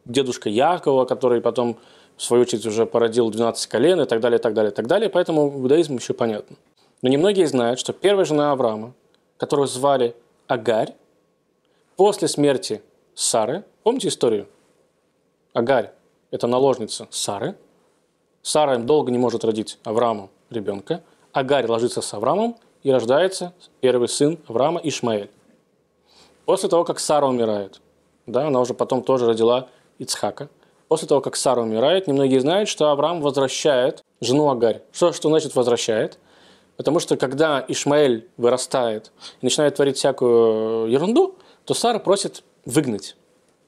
[0.05, 1.77] дедушка Якова, который потом,
[2.17, 4.87] в свою очередь, уже породил 12 колен и так далее, и так далее, и так
[4.87, 5.09] далее.
[5.09, 6.55] Поэтому иудаизм еще понятно.
[7.01, 8.93] Но немногие знают, что первая жена Авраама,
[9.37, 10.15] которую звали
[10.47, 10.93] Агарь,
[11.97, 12.81] после смерти
[13.13, 14.47] Сары, помните историю?
[15.55, 15.91] Агарь–
[16.31, 17.55] это наложница Сары.
[18.41, 21.01] Сара долго не может родить Аврааму ребенка.
[21.31, 25.31] Агарь ложится с Авраамом, и рождается первый сын Авраама Ишмаэль.
[26.43, 27.79] После того, как Сара умирает,
[28.25, 30.49] да, она уже потом тоже родила Ицхака.
[30.89, 34.81] После того, как Сара умирает, немногие знают, что Авраам возвращает жену Агарь.
[34.91, 36.19] Что, что значит возвращает?
[36.75, 43.15] Потому что когда Ишмаэль вырастает и начинает творить всякую ерунду, то Сара просит выгнать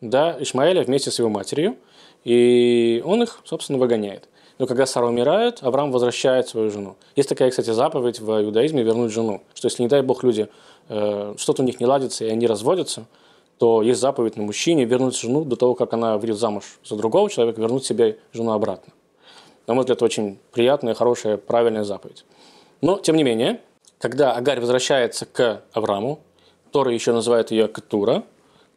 [0.01, 1.77] да, Ишмаэля вместе с его матерью,
[2.23, 4.27] и он их, собственно, выгоняет.
[4.59, 6.95] Но когда Сара умирает, Авраам возвращает свою жену.
[7.15, 10.49] Есть такая, кстати, заповедь в иудаизме вернуть жену, что если, не дай Бог, люди,
[10.89, 13.05] э, что-то у них не ладится, и они разводятся,
[13.59, 17.29] то есть заповедь на мужчине вернуть жену до того, как она выйдет замуж за другого
[17.29, 18.93] человека, вернуть себе жену обратно.
[19.67, 22.23] на мой взгляд, очень приятная, хорошая, правильная заповедь.
[22.81, 23.59] Но, тем не менее,
[23.99, 26.19] когда Агарь возвращается к Аврааму,
[26.71, 28.23] Тора еще называет ее Катура,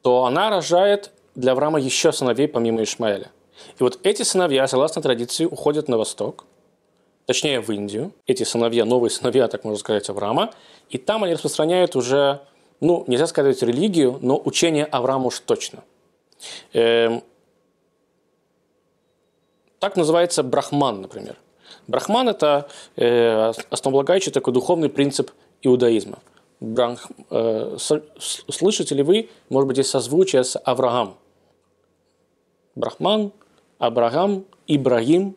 [0.02, 3.30] то она рожает для Авраама еще сыновей помимо Ишмаэля.
[3.78, 6.46] И вот эти сыновья, согласно традиции, уходят на восток,
[7.26, 8.12] точнее в Индию.
[8.26, 10.52] Эти сыновья, новые сыновья, так можно сказать, Авраама.
[10.88, 12.40] И там они распространяют уже,
[12.80, 15.84] ну, нельзя сказать религию, но учение Авраама уж точно.
[16.72, 17.22] Эм,
[19.78, 21.36] так называется брахман, например.
[21.86, 25.30] Брахман– это э, основополагающий такой духовный принцип
[25.62, 26.18] иудаизма.
[26.60, 27.76] Брах, э,
[28.18, 31.16] слышите ли вы, может быть, есть созвучие с Авраам?
[32.74, 33.32] Брахман,
[33.78, 35.36] Абрагам, Ибрагим.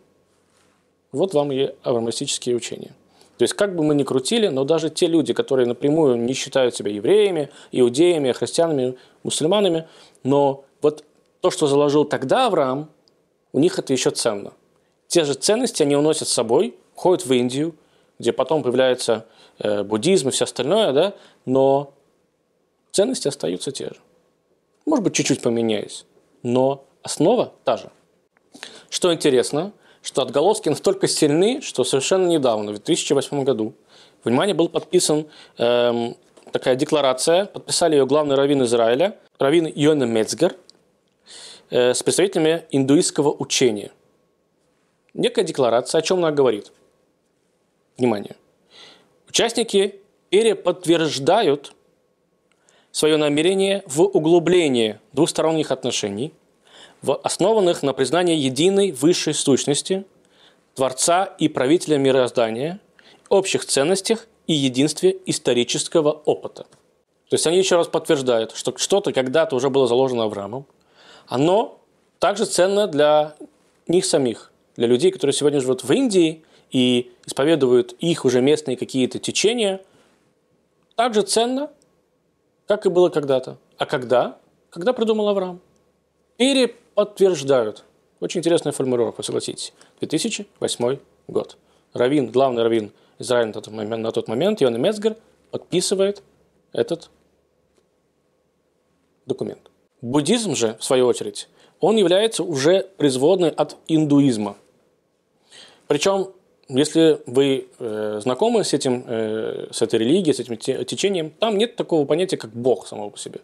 [1.13, 2.93] Вот вам и авраамистические учения.
[3.38, 6.75] То есть, как бы мы ни крутили, но даже те люди, которые напрямую не считают
[6.75, 9.88] себя евреями, иудеями, христианами, мусульманами,
[10.23, 11.03] но вот
[11.41, 12.89] то, что заложил тогда Авраам,
[13.53, 14.53] у них это еще ценно.
[15.07, 17.75] Те же ценности они уносят с собой, ходят в Индию,
[18.19, 19.26] где потом появляется
[19.60, 21.13] э, буддизм и все остальное, да,
[21.45, 21.93] но
[22.91, 23.97] ценности остаются те же.
[24.86, 26.06] Может быть, чуть-чуть поменяясь,
[26.43, 27.89] но основа та же.
[28.89, 33.73] Что интересно, что отголоски настолько сильны, что совершенно недавно, в 2008 году,
[34.23, 35.26] внимание, был подписан
[35.58, 36.15] эм,
[36.52, 40.56] такая декларация, подписали ее главный раввин Израиля, раввин Йона Мецгер,
[41.69, 43.91] э, с представителями индуистского учения.
[45.13, 46.71] Некая декларация, о чем она говорит.
[47.97, 48.36] Внимание.
[49.29, 51.73] Участники переподтверждают
[52.91, 56.34] свое намерение в углублении двусторонних отношений–
[57.03, 60.06] в основанных на признании единой высшей сущности,
[60.73, 62.79] Творца и правителя мироздания,
[63.29, 66.63] общих ценностях и единстве исторического опыта.
[67.29, 70.65] То есть они еще раз подтверждают, что что-то когда-то уже было заложено Авраамом,
[71.27, 71.79] оно
[72.19, 73.36] также ценно для
[73.88, 79.19] них самих, для людей, которые сегодня живут в Индии и исповедуют их уже местные какие-то
[79.19, 79.79] течения,
[80.95, 81.69] также ценно,
[82.67, 83.57] как и было когда-то.
[83.77, 84.38] А когда?
[84.71, 85.62] Когда придумал Авраам.
[86.36, 87.83] Пере подтверждают.
[88.19, 89.71] Очень интересная формулировка, согласитесь.
[89.99, 91.57] 2008 год.
[91.93, 95.15] Равин, главный раввин Израиля на тот момент, на тот момент Йона Мецгер,
[95.51, 96.23] подписывает
[96.71, 97.12] этот
[99.27, 99.69] документ.
[100.01, 101.47] Буддизм же, в свою очередь,
[101.79, 104.57] он является уже производной от индуизма.
[105.88, 106.33] Причем
[106.79, 111.75] если вы э, знакомы с, этим, э, с этой религией, с этим течением, там нет
[111.75, 113.41] такого понятия, как Бог самого по себе.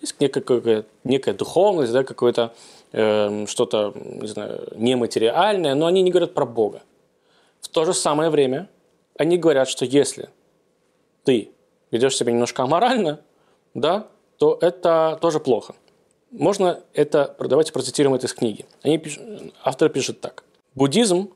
[0.00, 2.52] Есть некая, некая духовность, да, какое-то
[2.92, 6.82] э, что-то, не знаю, нематериальное, но они не говорят про Бога.
[7.60, 8.68] В то же самое время
[9.16, 10.30] они говорят, что если
[11.22, 11.50] ты
[11.92, 13.20] ведешь себя немножко аморально,
[13.74, 15.74] да, то это тоже плохо.
[16.32, 18.66] Можно это, давайте процитируем это из книги.
[18.82, 19.22] Они пишут,
[19.62, 20.42] автор пишет так.
[20.74, 21.30] Буддизм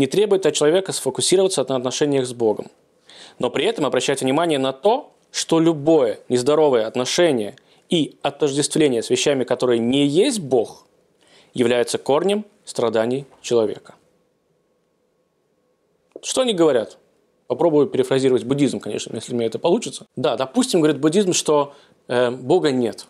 [0.00, 2.70] не требует от человека сфокусироваться на отношениях с Богом,
[3.38, 7.56] но при этом обращать внимание на то, что любое нездоровое отношение
[7.90, 10.86] и отождествление с вещами, которые не есть Бог,
[11.52, 13.94] являются корнем страданий человека.
[16.22, 16.96] Что они говорят?
[17.46, 20.06] Попробую перефразировать буддизм, конечно, если мне это получится.
[20.16, 21.74] Да, допустим, говорит буддизм, что
[22.08, 23.06] э, Бога нет.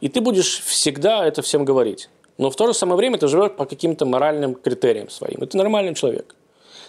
[0.00, 2.08] И ты будешь всегда это всем говорить
[2.42, 5.44] но в то же самое время ты живешь по каким-то моральным критериям своим.
[5.44, 6.34] И ты нормальный человек.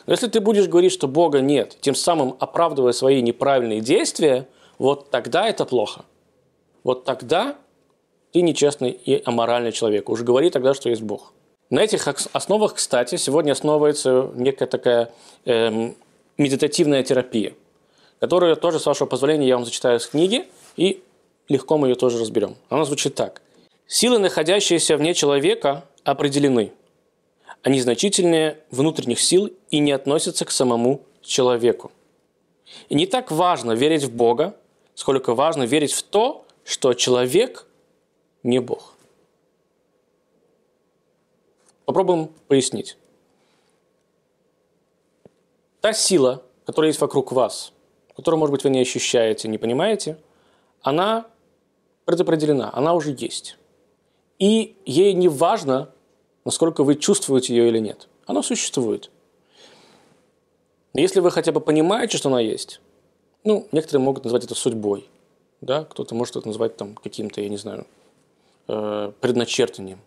[0.07, 4.47] Но если ты будешь говорить, что Бога нет, тем самым оправдывая свои неправильные действия,
[4.79, 6.05] вот тогда это плохо.
[6.83, 7.55] Вот тогда
[8.31, 10.09] ты нечестный и аморальный человек.
[10.09, 11.33] Уже говори тогда, что есть Бог.
[11.69, 15.11] На этих основах, кстати, сегодня основывается некая такая
[15.45, 15.95] эм,
[16.39, 17.53] медитативная терапия,
[18.19, 21.03] которую тоже, с вашего позволения, я вам зачитаю из книги, и
[21.47, 22.55] легко мы ее тоже разберем.
[22.69, 23.42] Она звучит так.
[23.88, 26.72] Силы, находящиеся вне человека, определены.
[27.62, 31.91] Они значительнее внутренних сил и не относятся к самому человеку.
[32.89, 34.56] И не так важно верить в Бога,
[34.96, 37.65] сколько важно верить в то, что человек
[38.41, 38.93] не Бог.
[41.86, 42.98] Попробуем пояснить.
[45.82, 47.74] Та сила, которая есть вокруг вас,
[48.15, 50.17] которую, может быть, вы не ощущаете, не понимаете,
[50.82, 51.26] она
[52.06, 53.58] предопределена, она уже есть.
[54.43, 55.89] И ей не важно,
[56.43, 58.10] насколько вы чувствуете ее или нет.
[58.25, 59.10] Она существует.
[60.93, 62.82] Но если вы хотя бы понимаете, что она есть,
[63.45, 65.08] ну, некоторые могут назвать это судьбой,
[65.62, 67.88] да, кто-то может это назвать там каким-то, я не знаю,
[68.67, 69.99] э, предначертанием.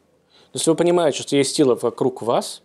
[0.53, 2.61] Но если вы понимаете, что есть сила вокруг вас,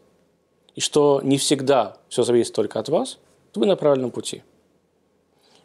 [0.75, 3.17] и что не всегда все зависит только от вас,
[3.53, 4.43] то вы на правильном пути.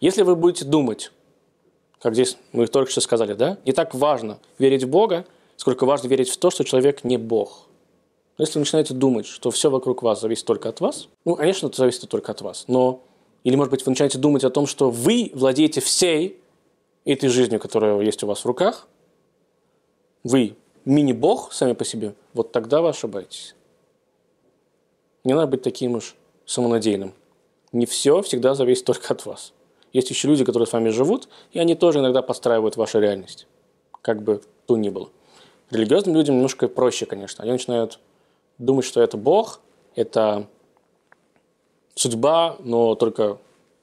[0.00, 1.10] Если вы будете думать,
[2.00, 6.08] как здесь мы только что сказали, да, не так важно верить в Бога, сколько важно
[6.08, 7.66] верить в то, что человек не Бог.
[8.38, 11.68] Но если вы начинаете думать, что все вокруг вас зависит только от вас, ну, конечно,
[11.68, 13.02] это зависит только от вас, но
[13.44, 16.40] или, может быть, вы начинаете думать о том, что вы владеете всей
[17.04, 18.88] этой жизнью, которая есть у вас в руках,
[20.24, 23.54] вы мини-бог сами по себе, вот тогда вы ошибаетесь.
[25.24, 26.14] Не надо быть таким уж
[26.44, 27.14] самонадеянным.
[27.72, 29.52] Не все всегда зависит только от вас.
[29.92, 33.46] Есть еще люди, которые с вами живут, и они тоже иногда подстраивают вашу реальность.
[34.02, 35.08] Как бы то ни было.
[35.70, 37.42] Религиозным людям немножко проще, конечно.
[37.42, 37.98] Они начинают
[38.58, 39.60] думать, что это Бог,
[39.94, 40.46] это
[41.94, 43.38] судьба, но только,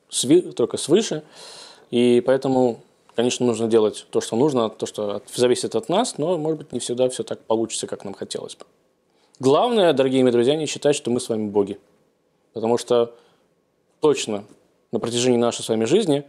[0.09, 1.23] сви, только свыше.
[1.91, 2.79] И поэтому,
[3.15, 6.79] конечно, нужно делать то, что нужно, то, что зависит от нас, но, может быть, не
[6.79, 8.65] всегда все так получится, как нам хотелось бы.
[9.39, 11.79] Главное, дорогие мои друзья, не считать, что мы с вами боги.
[12.53, 13.13] Потому что
[13.99, 14.45] точно
[14.91, 16.23] на протяжении нашей с вами жизни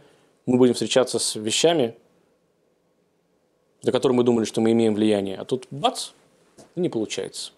[0.45, 1.95] мы будем встречаться с вещами,
[3.85, 5.37] за которые мы думали, что мы имеем влияние.
[5.37, 6.09] А тут бац,
[6.75, 7.51] не получается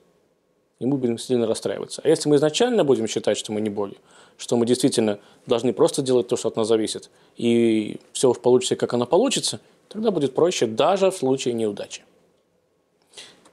[0.79, 2.01] и мы будем сильно расстраиваться.
[2.03, 3.97] А если мы изначально будем считать, что мы не боги,
[4.37, 8.75] что мы действительно должны просто делать то, что от нас зависит, и все уж получится,
[8.75, 9.59] как оно получится,
[9.89, 12.03] тогда будет проще даже в случае неудачи.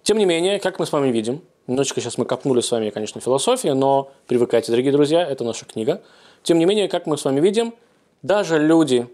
[0.03, 3.21] Тем не менее, как мы с вами видим, немножечко сейчас мы копнули с вами, конечно,
[3.23, 6.03] философия, но привыкайте, дорогие друзья, это наша книга.
[6.43, 7.75] Тем не менее, как мы с вами видим,
[8.21, 9.09] даже люди,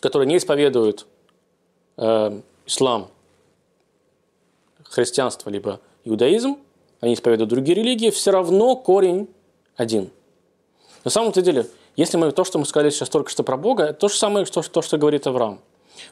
[0.00, 1.06] которые не исповедуют
[1.96, 3.10] э, ислам,
[4.84, 6.58] христианство, либо иудаизм,
[7.00, 9.28] они исповедуют другие религии, все равно корень
[9.76, 10.10] один.
[11.04, 13.94] На самом-то деле, если мы то, что мы сказали сейчас только что про Бога, это
[14.00, 15.60] то же самое, что, то, что говорит Авраам.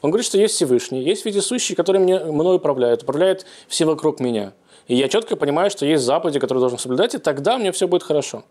[0.00, 4.52] Он говорит, что есть Всевышний, есть вездесущий, который мне, мной управляет, управляет все вокруг меня.
[4.86, 8.02] И я четко понимаю, что есть заповеди, которые должен соблюдать, и тогда мне все будет
[8.02, 8.44] хорошо.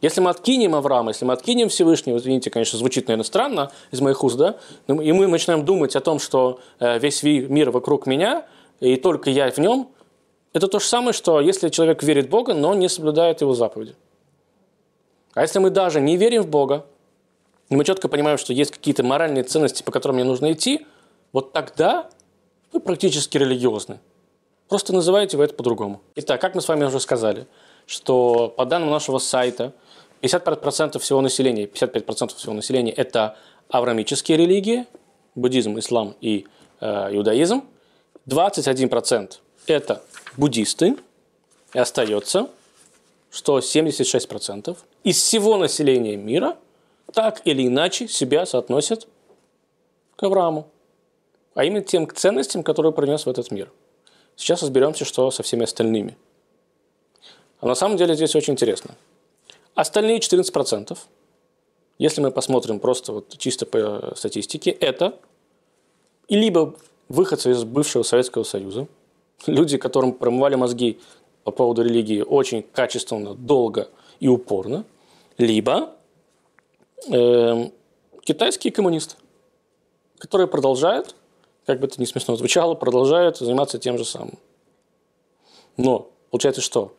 [0.00, 4.22] Если мы откинем Авраама, если мы откинем Всевышнего, извините, конечно, звучит, наверное, странно из моих
[4.22, 4.56] уст, да,
[4.88, 8.46] и мы начинаем думать о том, что э, весь мир вокруг меня,
[8.80, 9.88] и только я в нем,
[10.52, 13.94] это то же самое, что если человек верит в Бога, но не соблюдает его заповеди.
[15.34, 16.86] А если мы даже не верим в Бога,
[17.68, 20.86] и мы четко понимаем, что есть какие-то моральные ценности, по которым мне нужно идти,
[21.32, 22.08] вот тогда
[22.72, 24.00] вы практически религиозны.
[24.68, 26.00] Просто называете вы это по-другому.
[26.16, 27.46] Итак, как мы с вами уже сказали,
[27.86, 29.72] что по данным нашего сайта
[30.26, 33.36] 55% всего населения, 55% всего населения– это
[33.68, 34.86] аврамические религии,
[35.34, 36.46] буддизм, ислам и
[36.80, 37.64] э, иудаизм.
[38.28, 39.34] 21%–
[39.66, 40.02] это
[40.36, 40.96] буддисты,
[41.74, 42.48] и остается,
[43.30, 46.56] что 76% из всего населения мира
[47.12, 49.06] так или иначе себя соотносят
[50.16, 50.68] к Аврааму,
[51.54, 53.70] а именно тем ценностям, которые принес в этот мир.
[54.36, 56.16] Сейчас разберемся, что со всеми остальными.
[57.60, 58.94] А на самом деле здесь очень интересно.
[59.76, 60.96] Остальные 14%,
[61.98, 65.18] если мы посмотрим просто вот чисто по статистике, это
[66.30, 66.74] либо
[67.10, 68.88] выходцы из бывшего Советского Союза,
[69.46, 70.98] люди, которым промывали мозги
[71.44, 74.86] по поводу религии очень качественно, долго и упорно,
[75.36, 75.92] либо
[77.10, 77.68] э,
[78.24, 79.16] китайские коммунисты,
[80.16, 81.14] которые продолжают,
[81.66, 84.38] как бы это ни смешно звучало, продолжают заниматься тем же самым.
[85.76, 86.94] Но получается что?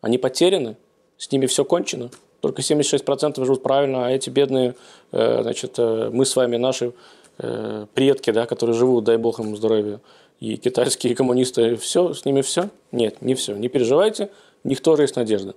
[0.00, 0.76] Они потеряны,
[1.18, 2.10] с ними все кончено.
[2.40, 4.74] Только 76% живут правильно, а эти бедные,
[5.12, 6.92] э, значит, э, мы с вами, наши
[7.38, 10.00] э, предки, да, которые живут, дай бог им здоровья,
[10.40, 12.70] и китайские коммунисты, все, с ними все?
[12.92, 13.56] Нет, не все.
[13.56, 14.30] Не переживайте,
[14.62, 15.54] у них тоже есть надежда.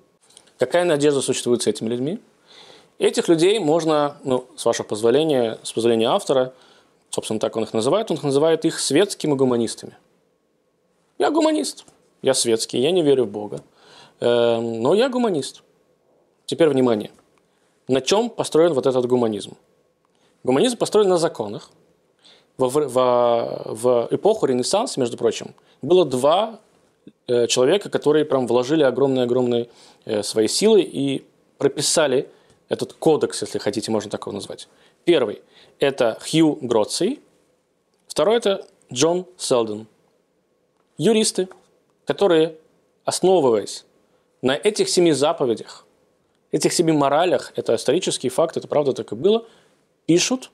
[0.58, 2.20] Какая надежда существует с этими людьми?
[2.98, 6.54] Этих людей можно, ну, с вашего позволения, с позволения автора,
[7.12, 9.98] собственно, так он их называет, он называет их светскими гуманистами.
[11.20, 11.86] Я гуманист,
[12.22, 13.62] я светский, я не верю в Бога,
[14.22, 15.64] но я гуманист.
[16.46, 17.12] Теперь внимание.
[17.88, 19.58] На чем построен вот этот гуманизм?
[20.44, 21.70] Гуманизм построен на законах,
[22.58, 26.60] в, в, в эпоху Ренессанса, между прочим, было два
[27.28, 29.70] э, человека, которые прям вложили огромные-огромные
[30.06, 31.26] э, свои силы и
[31.58, 32.30] прописали
[32.70, 34.68] этот кодекс, если хотите, можно так его назвать.
[35.04, 35.42] Первый–
[35.80, 37.20] это Хью Гроций,
[38.08, 39.88] второй– это Джон Селдон.
[40.98, 41.50] Юристы,
[42.06, 42.56] которые,
[43.06, 43.86] основываясь
[44.42, 45.86] на этих семи заповедях,
[46.52, 49.46] этих семи моралях, это исторический факт, это правда так и было,
[50.06, 50.52] пишут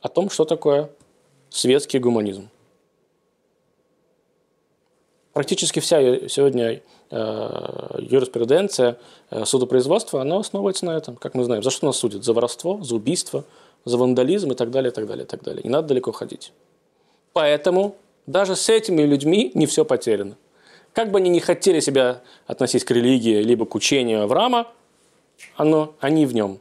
[0.00, 0.90] о том, что такое
[1.50, 2.48] светский гуманизм.
[5.32, 8.98] Практически вся сегодня э, юриспруденция,
[9.30, 11.62] э, судопроизводство, оно основывается на этом, как мы знаем.
[11.62, 12.24] За что нас судят?
[12.24, 13.44] За воровство, за убийство,
[13.84, 15.62] за вандализм и так далее, и так далее, и так далее.
[15.62, 16.52] Не надо далеко ходить.
[17.32, 17.94] Поэтому
[18.26, 20.36] даже с этими людьми не все потеряно.
[20.92, 24.68] Как бы они не хотели себя относить к религии, либо к учению Авраама,
[25.56, 26.60] оно, они в нем.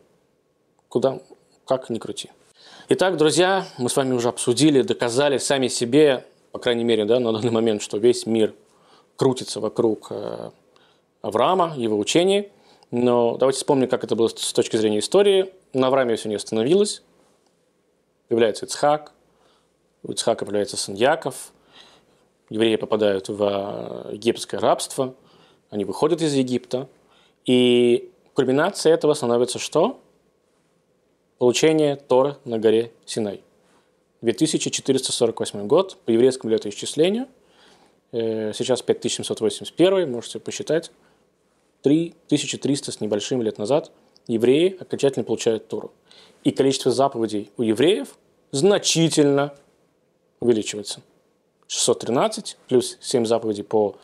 [0.88, 1.20] Куда,
[1.66, 2.30] как ни крути.
[2.90, 7.32] Итак, друзья, мы с вами уже обсудили, доказали сами себе, по крайней мере, да, на
[7.34, 8.54] данный момент, что весь мир
[9.16, 10.52] крутится вокруг э,
[11.22, 12.50] Авраама, его учений.
[12.92, 15.54] Но давайте вспомним, как это было с точки зрения истории.
[15.74, 17.04] На Аврааме все не остановилось.
[18.28, 19.12] Появляется Ицхак,
[20.04, 21.52] у Ицхака появляется сын Яков,
[22.50, 25.16] евреи попадают в э, египетское рабство,
[25.70, 26.88] они выходят из Египта,
[27.45, 30.00] и кульминацией этого становится что?
[31.38, 33.41] Получение Торы на горе Синай.
[34.22, 37.28] 2448 год по еврейскому летоисчислению.
[38.12, 40.91] Э, сейчас 5781, можете посчитать.
[41.84, 43.91] 3300 с небольшим лет назад
[44.28, 45.91] евреи окончательно получают Тору.
[46.43, 48.18] И количество заповедей у евреев
[48.52, 49.54] значительно
[50.39, 51.02] увеличивается.
[51.70, 53.96] 613 плюс 7 заповедей по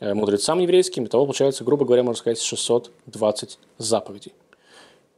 [0.00, 1.04] э, мудрецам еврейским.
[1.04, 4.32] Итого получается, грубо говоря, можно сказать, 620 заповедей.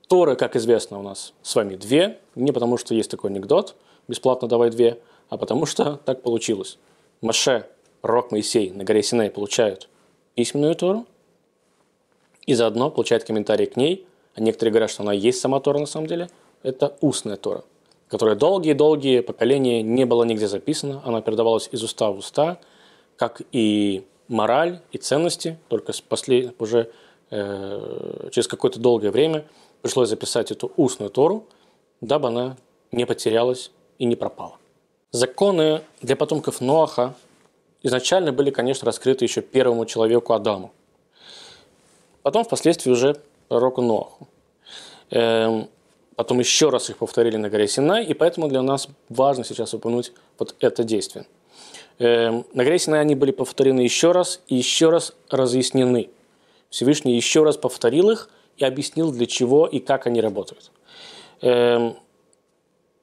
[0.09, 2.19] Торы, как известно, у нас с вами две.
[2.35, 3.77] Не потому, что есть такой анекдот,
[4.09, 4.99] бесплатно давай две,
[5.29, 6.77] а потому что так получилось.
[7.21, 7.69] Маше,
[8.01, 9.89] пророк Моисей на горе Синай получают
[10.35, 11.07] письменную Тору,
[12.47, 15.87] и заодно получают комментарии к ней, а некоторые говорят, что она есть сама Тора на
[15.87, 16.29] самом деле,
[16.65, 17.63] это устная Тора
[18.13, 22.59] которая долгие-долгие поколения не была нигде записана, она передавалась из уста в уста,
[23.17, 26.91] как и мораль, и ценности, только после, уже
[27.31, 29.47] э, через какое-то долгое время
[29.81, 31.47] пришлось записать эту устную Тору,
[32.03, 32.59] дабы она
[32.91, 34.59] не потерялась и не пропала.
[35.11, 37.15] Законы для потомков Ноаха
[37.83, 40.71] изначально были, конечно, раскрыты еще первому человеку Адаму.
[42.21, 43.17] Потом, впоследствии, уже
[43.49, 44.29] пророку Ноаху.
[45.09, 45.71] Эм,
[46.23, 50.13] Потом еще раз их повторили на горе Синай, и поэтому для нас важно сейчас упомянуть
[50.39, 51.27] вот это действие.
[51.99, 56.11] Эм, на горе Синай они были повторены еще раз и еще раз разъяснены.
[56.71, 60.71] Всевышний еще раз повторил их и объяснил, для чего и как они работают.
[61.41, 61.97] Эм,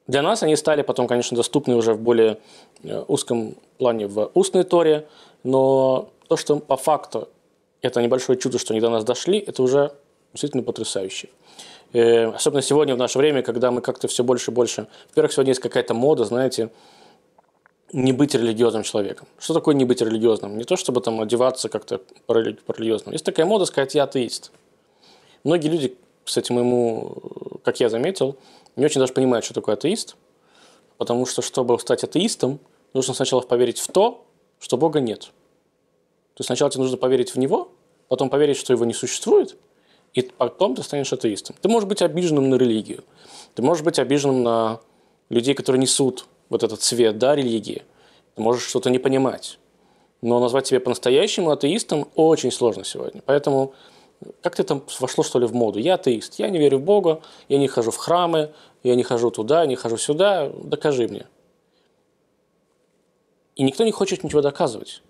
[0.06, 2.38] для нас они стали потом, конечно, доступны уже в более
[2.82, 5.06] э, узком плане в устной торе,
[5.44, 7.28] но то, что по факту
[7.82, 9.92] это небольшое чудо, что они до нас дошли, это уже
[10.32, 11.28] действительно потрясающе.
[11.92, 14.86] Э, особенно сегодня, в наше время, когда мы как-то все больше и больше...
[15.08, 16.70] Во-первых, сегодня есть какая-то мода, знаете,
[17.92, 19.26] не быть религиозным человеком.
[19.38, 20.56] Что такое не быть религиозным?
[20.56, 23.12] Не то, чтобы там одеваться как-то по-религиозному.
[23.12, 24.52] Есть такая мода сказать «я атеист».
[25.42, 27.16] Многие люди, кстати, моему,
[27.64, 28.36] как я заметил,
[28.76, 30.16] не очень даже понимают, что такое атеист,
[30.96, 32.60] потому что, чтобы стать атеистом,
[32.92, 34.24] нужно сначала поверить в то,
[34.60, 35.22] что Бога нет.
[36.34, 37.72] То есть сначала тебе нужно поверить в Него,
[38.08, 39.56] потом поверить, что Его не существует–
[40.14, 41.56] и потом ты станешь атеистом.
[41.60, 43.04] Ты можешь быть обиженным на религию.
[43.54, 44.80] Ты можешь быть обиженным на
[45.28, 47.82] людей, которые несут вот этот цвет, да, религии.
[48.34, 49.58] Ты можешь что-то не понимать.
[50.22, 53.22] Но назвать себя по-настоящему атеистом очень сложно сегодня.
[53.24, 53.74] Поэтому
[54.42, 55.78] как ты там вошло, что ли, в моду?
[55.78, 58.52] Я атеист, я не верю в Бога, я не хожу в храмы,
[58.82, 61.26] я не хожу туда, не хожу сюда, докажи мне.
[63.56, 65.02] И никто не хочет ничего доказывать.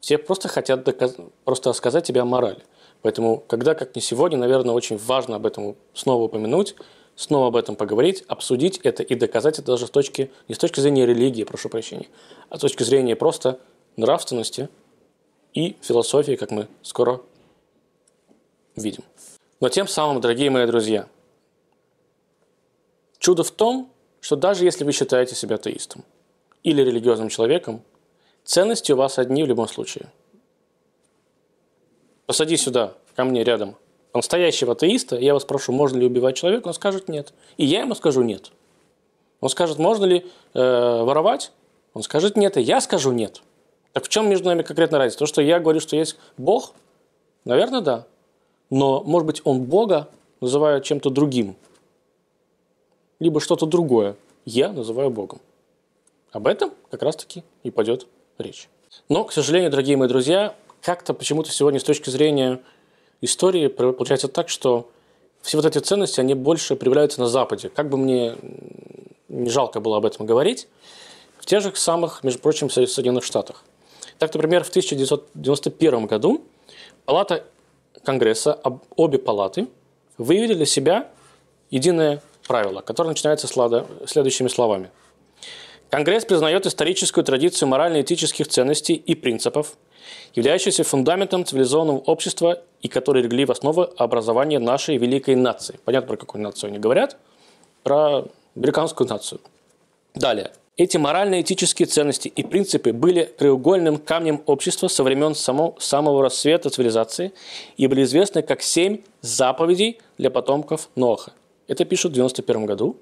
[0.00, 1.16] Все просто хотят доказ...
[1.44, 2.62] просто сказать тебе о морали.
[3.02, 6.74] Поэтому, когда, как не сегодня, наверное, очень важно об этом снова упомянуть,
[7.14, 10.80] снова об этом поговорить, обсудить это и доказать это даже с точки, не с точки
[10.80, 12.08] зрения религии, прошу прощения,
[12.48, 13.60] а с точки зрения просто
[13.96, 14.68] нравственности
[15.54, 17.20] и философии, как мы скоро
[18.74, 19.04] видим.
[19.60, 21.08] Но тем самым, дорогие мои друзья,
[23.18, 23.90] чудо в том,
[24.20, 26.04] что даже если вы считаете себя атеистом
[26.64, 27.82] или религиозным человеком,
[28.44, 30.10] ценности у вас одни в любом случае–
[32.28, 33.74] посади сюда, ко мне рядом,
[34.12, 37.32] настоящего атеиста, я вас прошу, можно ли убивать человека, он скажет нет.
[37.56, 38.52] И я ему скажу нет.
[39.40, 41.52] Он скажет, можно ли э, воровать,
[41.94, 43.40] он скажет нет, и я скажу нет.
[43.94, 45.20] Так в чем между нами конкретно разница?
[45.20, 46.74] То, что я говорю, что есть Бог,
[47.46, 48.06] наверное, да.
[48.68, 50.10] Но, может быть, он Бога
[50.42, 51.56] называет чем-то другим.
[53.20, 54.16] Либо что-то другое.
[54.44, 55.40] Я называю Богом.
[56.30, 58.06] Об этом как раз-таки и пойдет
[58.36, 58.68] речь.
[59.08, 62.60] Но, к сожалению, дорогие мои друзья, как-то почему-то сегодня с точки зрения
[63.20, 64.90] истории получается так, что
[65.42, 67.68] все вот эти ценности, они больше проявляются на Западе.
[67.68, 68.36] Как бы мне
[69.28, 70.68] не жалко было об этом говорить,
[71.38, 73.64] в тех же самых, между прочим, Соединенных Штатах.
[74.18, 76.44] Так, например, в 1991 году
[77.04, 77.44] Палата
[78.04, 78.60] Конгресса,
[78.96, 79.68] обе палаты,
[80.18, 81.08] выявили для себя
[81.70, 83.46] единое правило, которое начинается
[84.06, 84.90] следующими словами.
[85.90, 89.76] Конгресс признает историческую традицию морально-этических ценностей и принципов,
[90.34, 95.78] являющийся фундаментом цивилизованного общества и который легли в основу образования нашей великой нации.
[95.84, 97.16] Понятно, про какую нацию они говорят?
[97.82, 99.40] Про американскую нацию.
[100.14, 100.52] Далее.
[100.76, 107.32] Эти морально-этические ценности и принципы были краеугольным камнем общества со времен само, самого рассвета цивилизации
[107.76, 111.32] и были известны как семь заповедей для потомков Ноха.
[111.66, 112.96] Это пишут в 91 году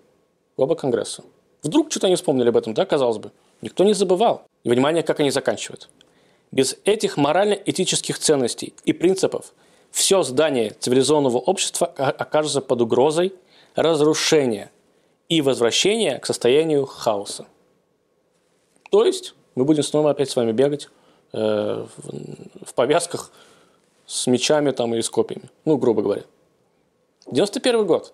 [0.57, 1.23] оба Конгресса.
[1.63, 3.31] Вдруг что-то они вспомнили об этом, да, казалось бы.
[3.61, 4.43] Никто не забывал.
[4.65, 5.89] И внимание, как они заканчивают.
[6.53, 9.53] Без этих морально-этических ценностей и принципов
[9.91, 13.35] все здание цивилизованного общества окажется под угрозой
[13.75, 14.71] разрушения
[15.29, 17.47] и возвращения к состоянию хаоса.
[18.91, 20.89] То есть мы будем снова опять с вами бегать
[21.33, 23.33] э, в, в повязках
[24.07, 25.51] с мечами там и с копьями.
[25.65, 26.23] Ну, грубо говоря.
[27.27, 28.13] 91 год.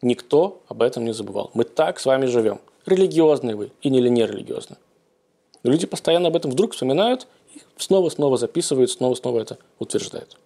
[0.00, 1.50] Никто об этом не забывал.
[1.54, 2.60] Мы так с вами живем.
[2.86, 4.78] Религиозные вы или не религиозные.
[5.64, 7.26] Люди постоянно об этом вдруг вспоминают
[7.76, 10.36] снова-снова записывают, снова-снова это утверждают.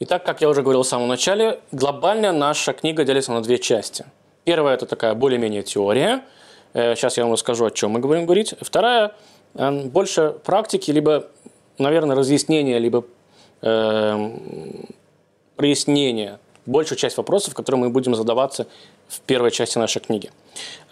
[0.00, 4.04] Итак, как я уже говорил в самом начале, глобально наша книга делится на две части.
[4.44, 6.22] Первая– это такая более-менее теория.
[6.74, 8.54] Сейчас э, я вам расскажу, о чем мы будем говорить.
[8.60, 9.14] Вторая–
[9.54, 11.26] больше практики, либо,
[11.78, 13.04] наверное, разъяснения, либо
[13.62, 14.30] э,
[15.56, 16.38] прояснения.
[16.66, 18.66] Большую часть вопросов, которые мы будем задаваться
[19.08, 20.30] в первой части нашей книги.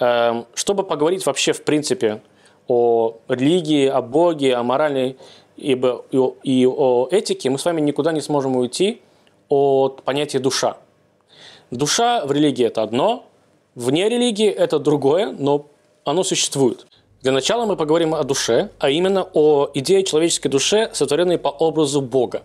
[0.00, 2.22] Э, чтобы поговорить вообще, в принципе,
[2.68, 5.18] о религии, о Боге, о моральной
[5.56, 9.00] ибо и о этике мы с вами никуда не сможем уйти
[9.48, 10.78] от понятия душа.
[11.70, 13.26] Душа в религии– это одно,
[13.74, 15.66] вне религии– это другое, но
[16.04, 16.86] оно существует.
[17.22, 22.02] Для начала мы поговорим о душе, а именно о идее человеческой душе, сотворенной по образу
[22.02, 22.42] Бога.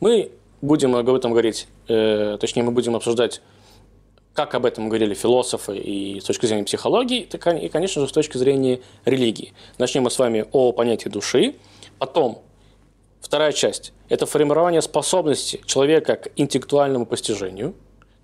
[0.00, 0.30] Мы
[0.60, 3.40] будем об этом говорить, э, точнее, мы будем обсуждать,
[4.34, 8.36] как об этом говорили философы и с точки зрения психологии, и, конечно же, с точки
[8.36, 9.54] зрения религии.
[9.78, 11.54] Начнем мы с вами о понятии души–
[11.98, 12.42] Потом,
[13.20, 17.74] вторая часть– это формирование способности человека к интеллектуальному постижению.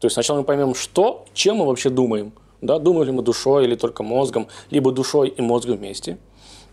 [0.01, 2.33] То есть сначала мы поймем, что, чем мы вообще думаем.
[2.61, 6.19] Да, думаем ли мы душой или только мозгом, либо душой и мозгом вместе.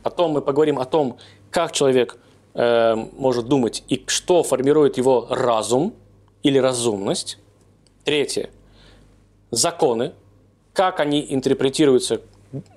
[0.01, 1.17] Потом мы поговорим о том,
[1.51, 2.17] как человек
[2.53, 5.93] э, может думать и что формирует его разум
[6.41, 7.37] или разумность.
[8.03, 8.49] Третье–
[9.51, 10.13] законы,
[10.73, 12.21] как они интерпретируются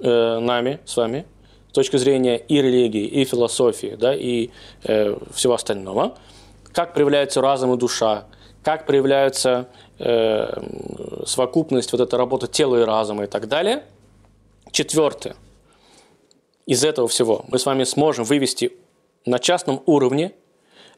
[0.01, 1.25] э, нами с вами–
[1.79, 4.51] точки зрения и религии, и философии, да, и
[4.83, 6.19] э, всего остального,
[6.73, 8.27] как проявляется разум и душа,
[8.65, 9.69] как проявляется
[10.01, 10.61] э,
[11.25, 13.85] совокупность, вот эта работа тела и разума и так далее.
[14.73, 15.37] Четвертое.
[16.67, 18.73] Из этого всего мы с вами сможем вывести
[19.25, 20.33] на частном уровне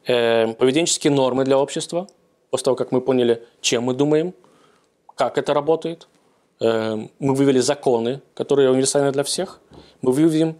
[0.07, 2.07] э, поведенческие нормы для общества,
[2.49, 4.33] после того, как мы поняли, чем мы думаем,
[5.15, 6.07] как это работает.
[6.59, 9.59] Э, мы вывели законы, которые универсальны для всех–
[10.01, 10.59] мы выведем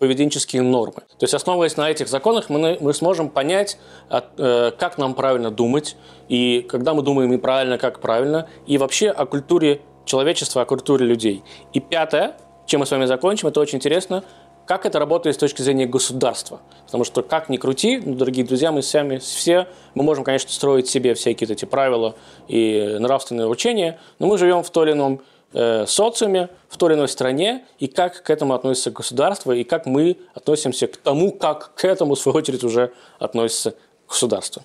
[0.00, 1.02] поведенческие нормы.
[1.18, 3.78] То есть, основываясь на этих законах, мы, мы сможем понять,
[4.08, 5.94] э, как нам правильно думать,
[6.28, 11.44] и когда мы думаем неправильно, как правильно, и вообще о культуре человечества, о культуре людей.
[11.74, 12.34] И пятое,
[12.64, 14.24] чем мы с вами закончим, это очень интересно,
[14.64, 16.62] как это работает с точки зрения государства.
[16.86, 20.88] Потому что как ни крути, ну, дорогие друзья, мы сами все, мы можем, конечно, строить
[20.88, 22.14] себе всякие эти правила
[22.48, 25.20] и нравственные учения, но мы живем в том или ином
[25.52, 29.86] э, социуме в той или иной стране, и как к этому относится государство, и как
[29.86, 33.74] мы относимся к тому, как к этому, в свою очередь, уже относится
[34.08, 34.62] государство.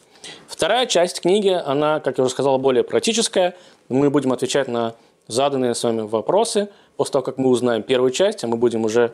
[0.47, 3.55] Вторая часть книги, она, как я уже сказал, более практическая.
[3.89, 4.95] Мы будем отвечать на
[5.27, 6.69] заданные с вами вопросы.
[6.97, 9.11] После того, как мы узнаем первую часть, а мы будем уже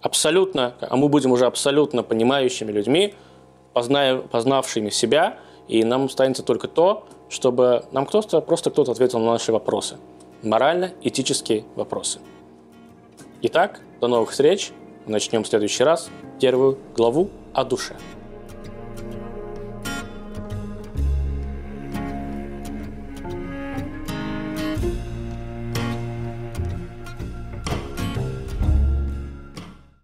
[0.00, 3.14] абсолютно, а мы будем уже абсолютно понимающими людьми,
[3.72, 5.38] позная, познавшими себя,
[5.68, 9.96] и нам останется только то, чтобы нам кто-то, просто кто-то ответил на наши вопросы
[10.44, 12.20] морально-этические вопросы.
[13.42, 14.72] Итак, до новых встреч.
[15.06, 16.08] Начнем в следующий раз
[16.40, 17.94] первую главу о душе.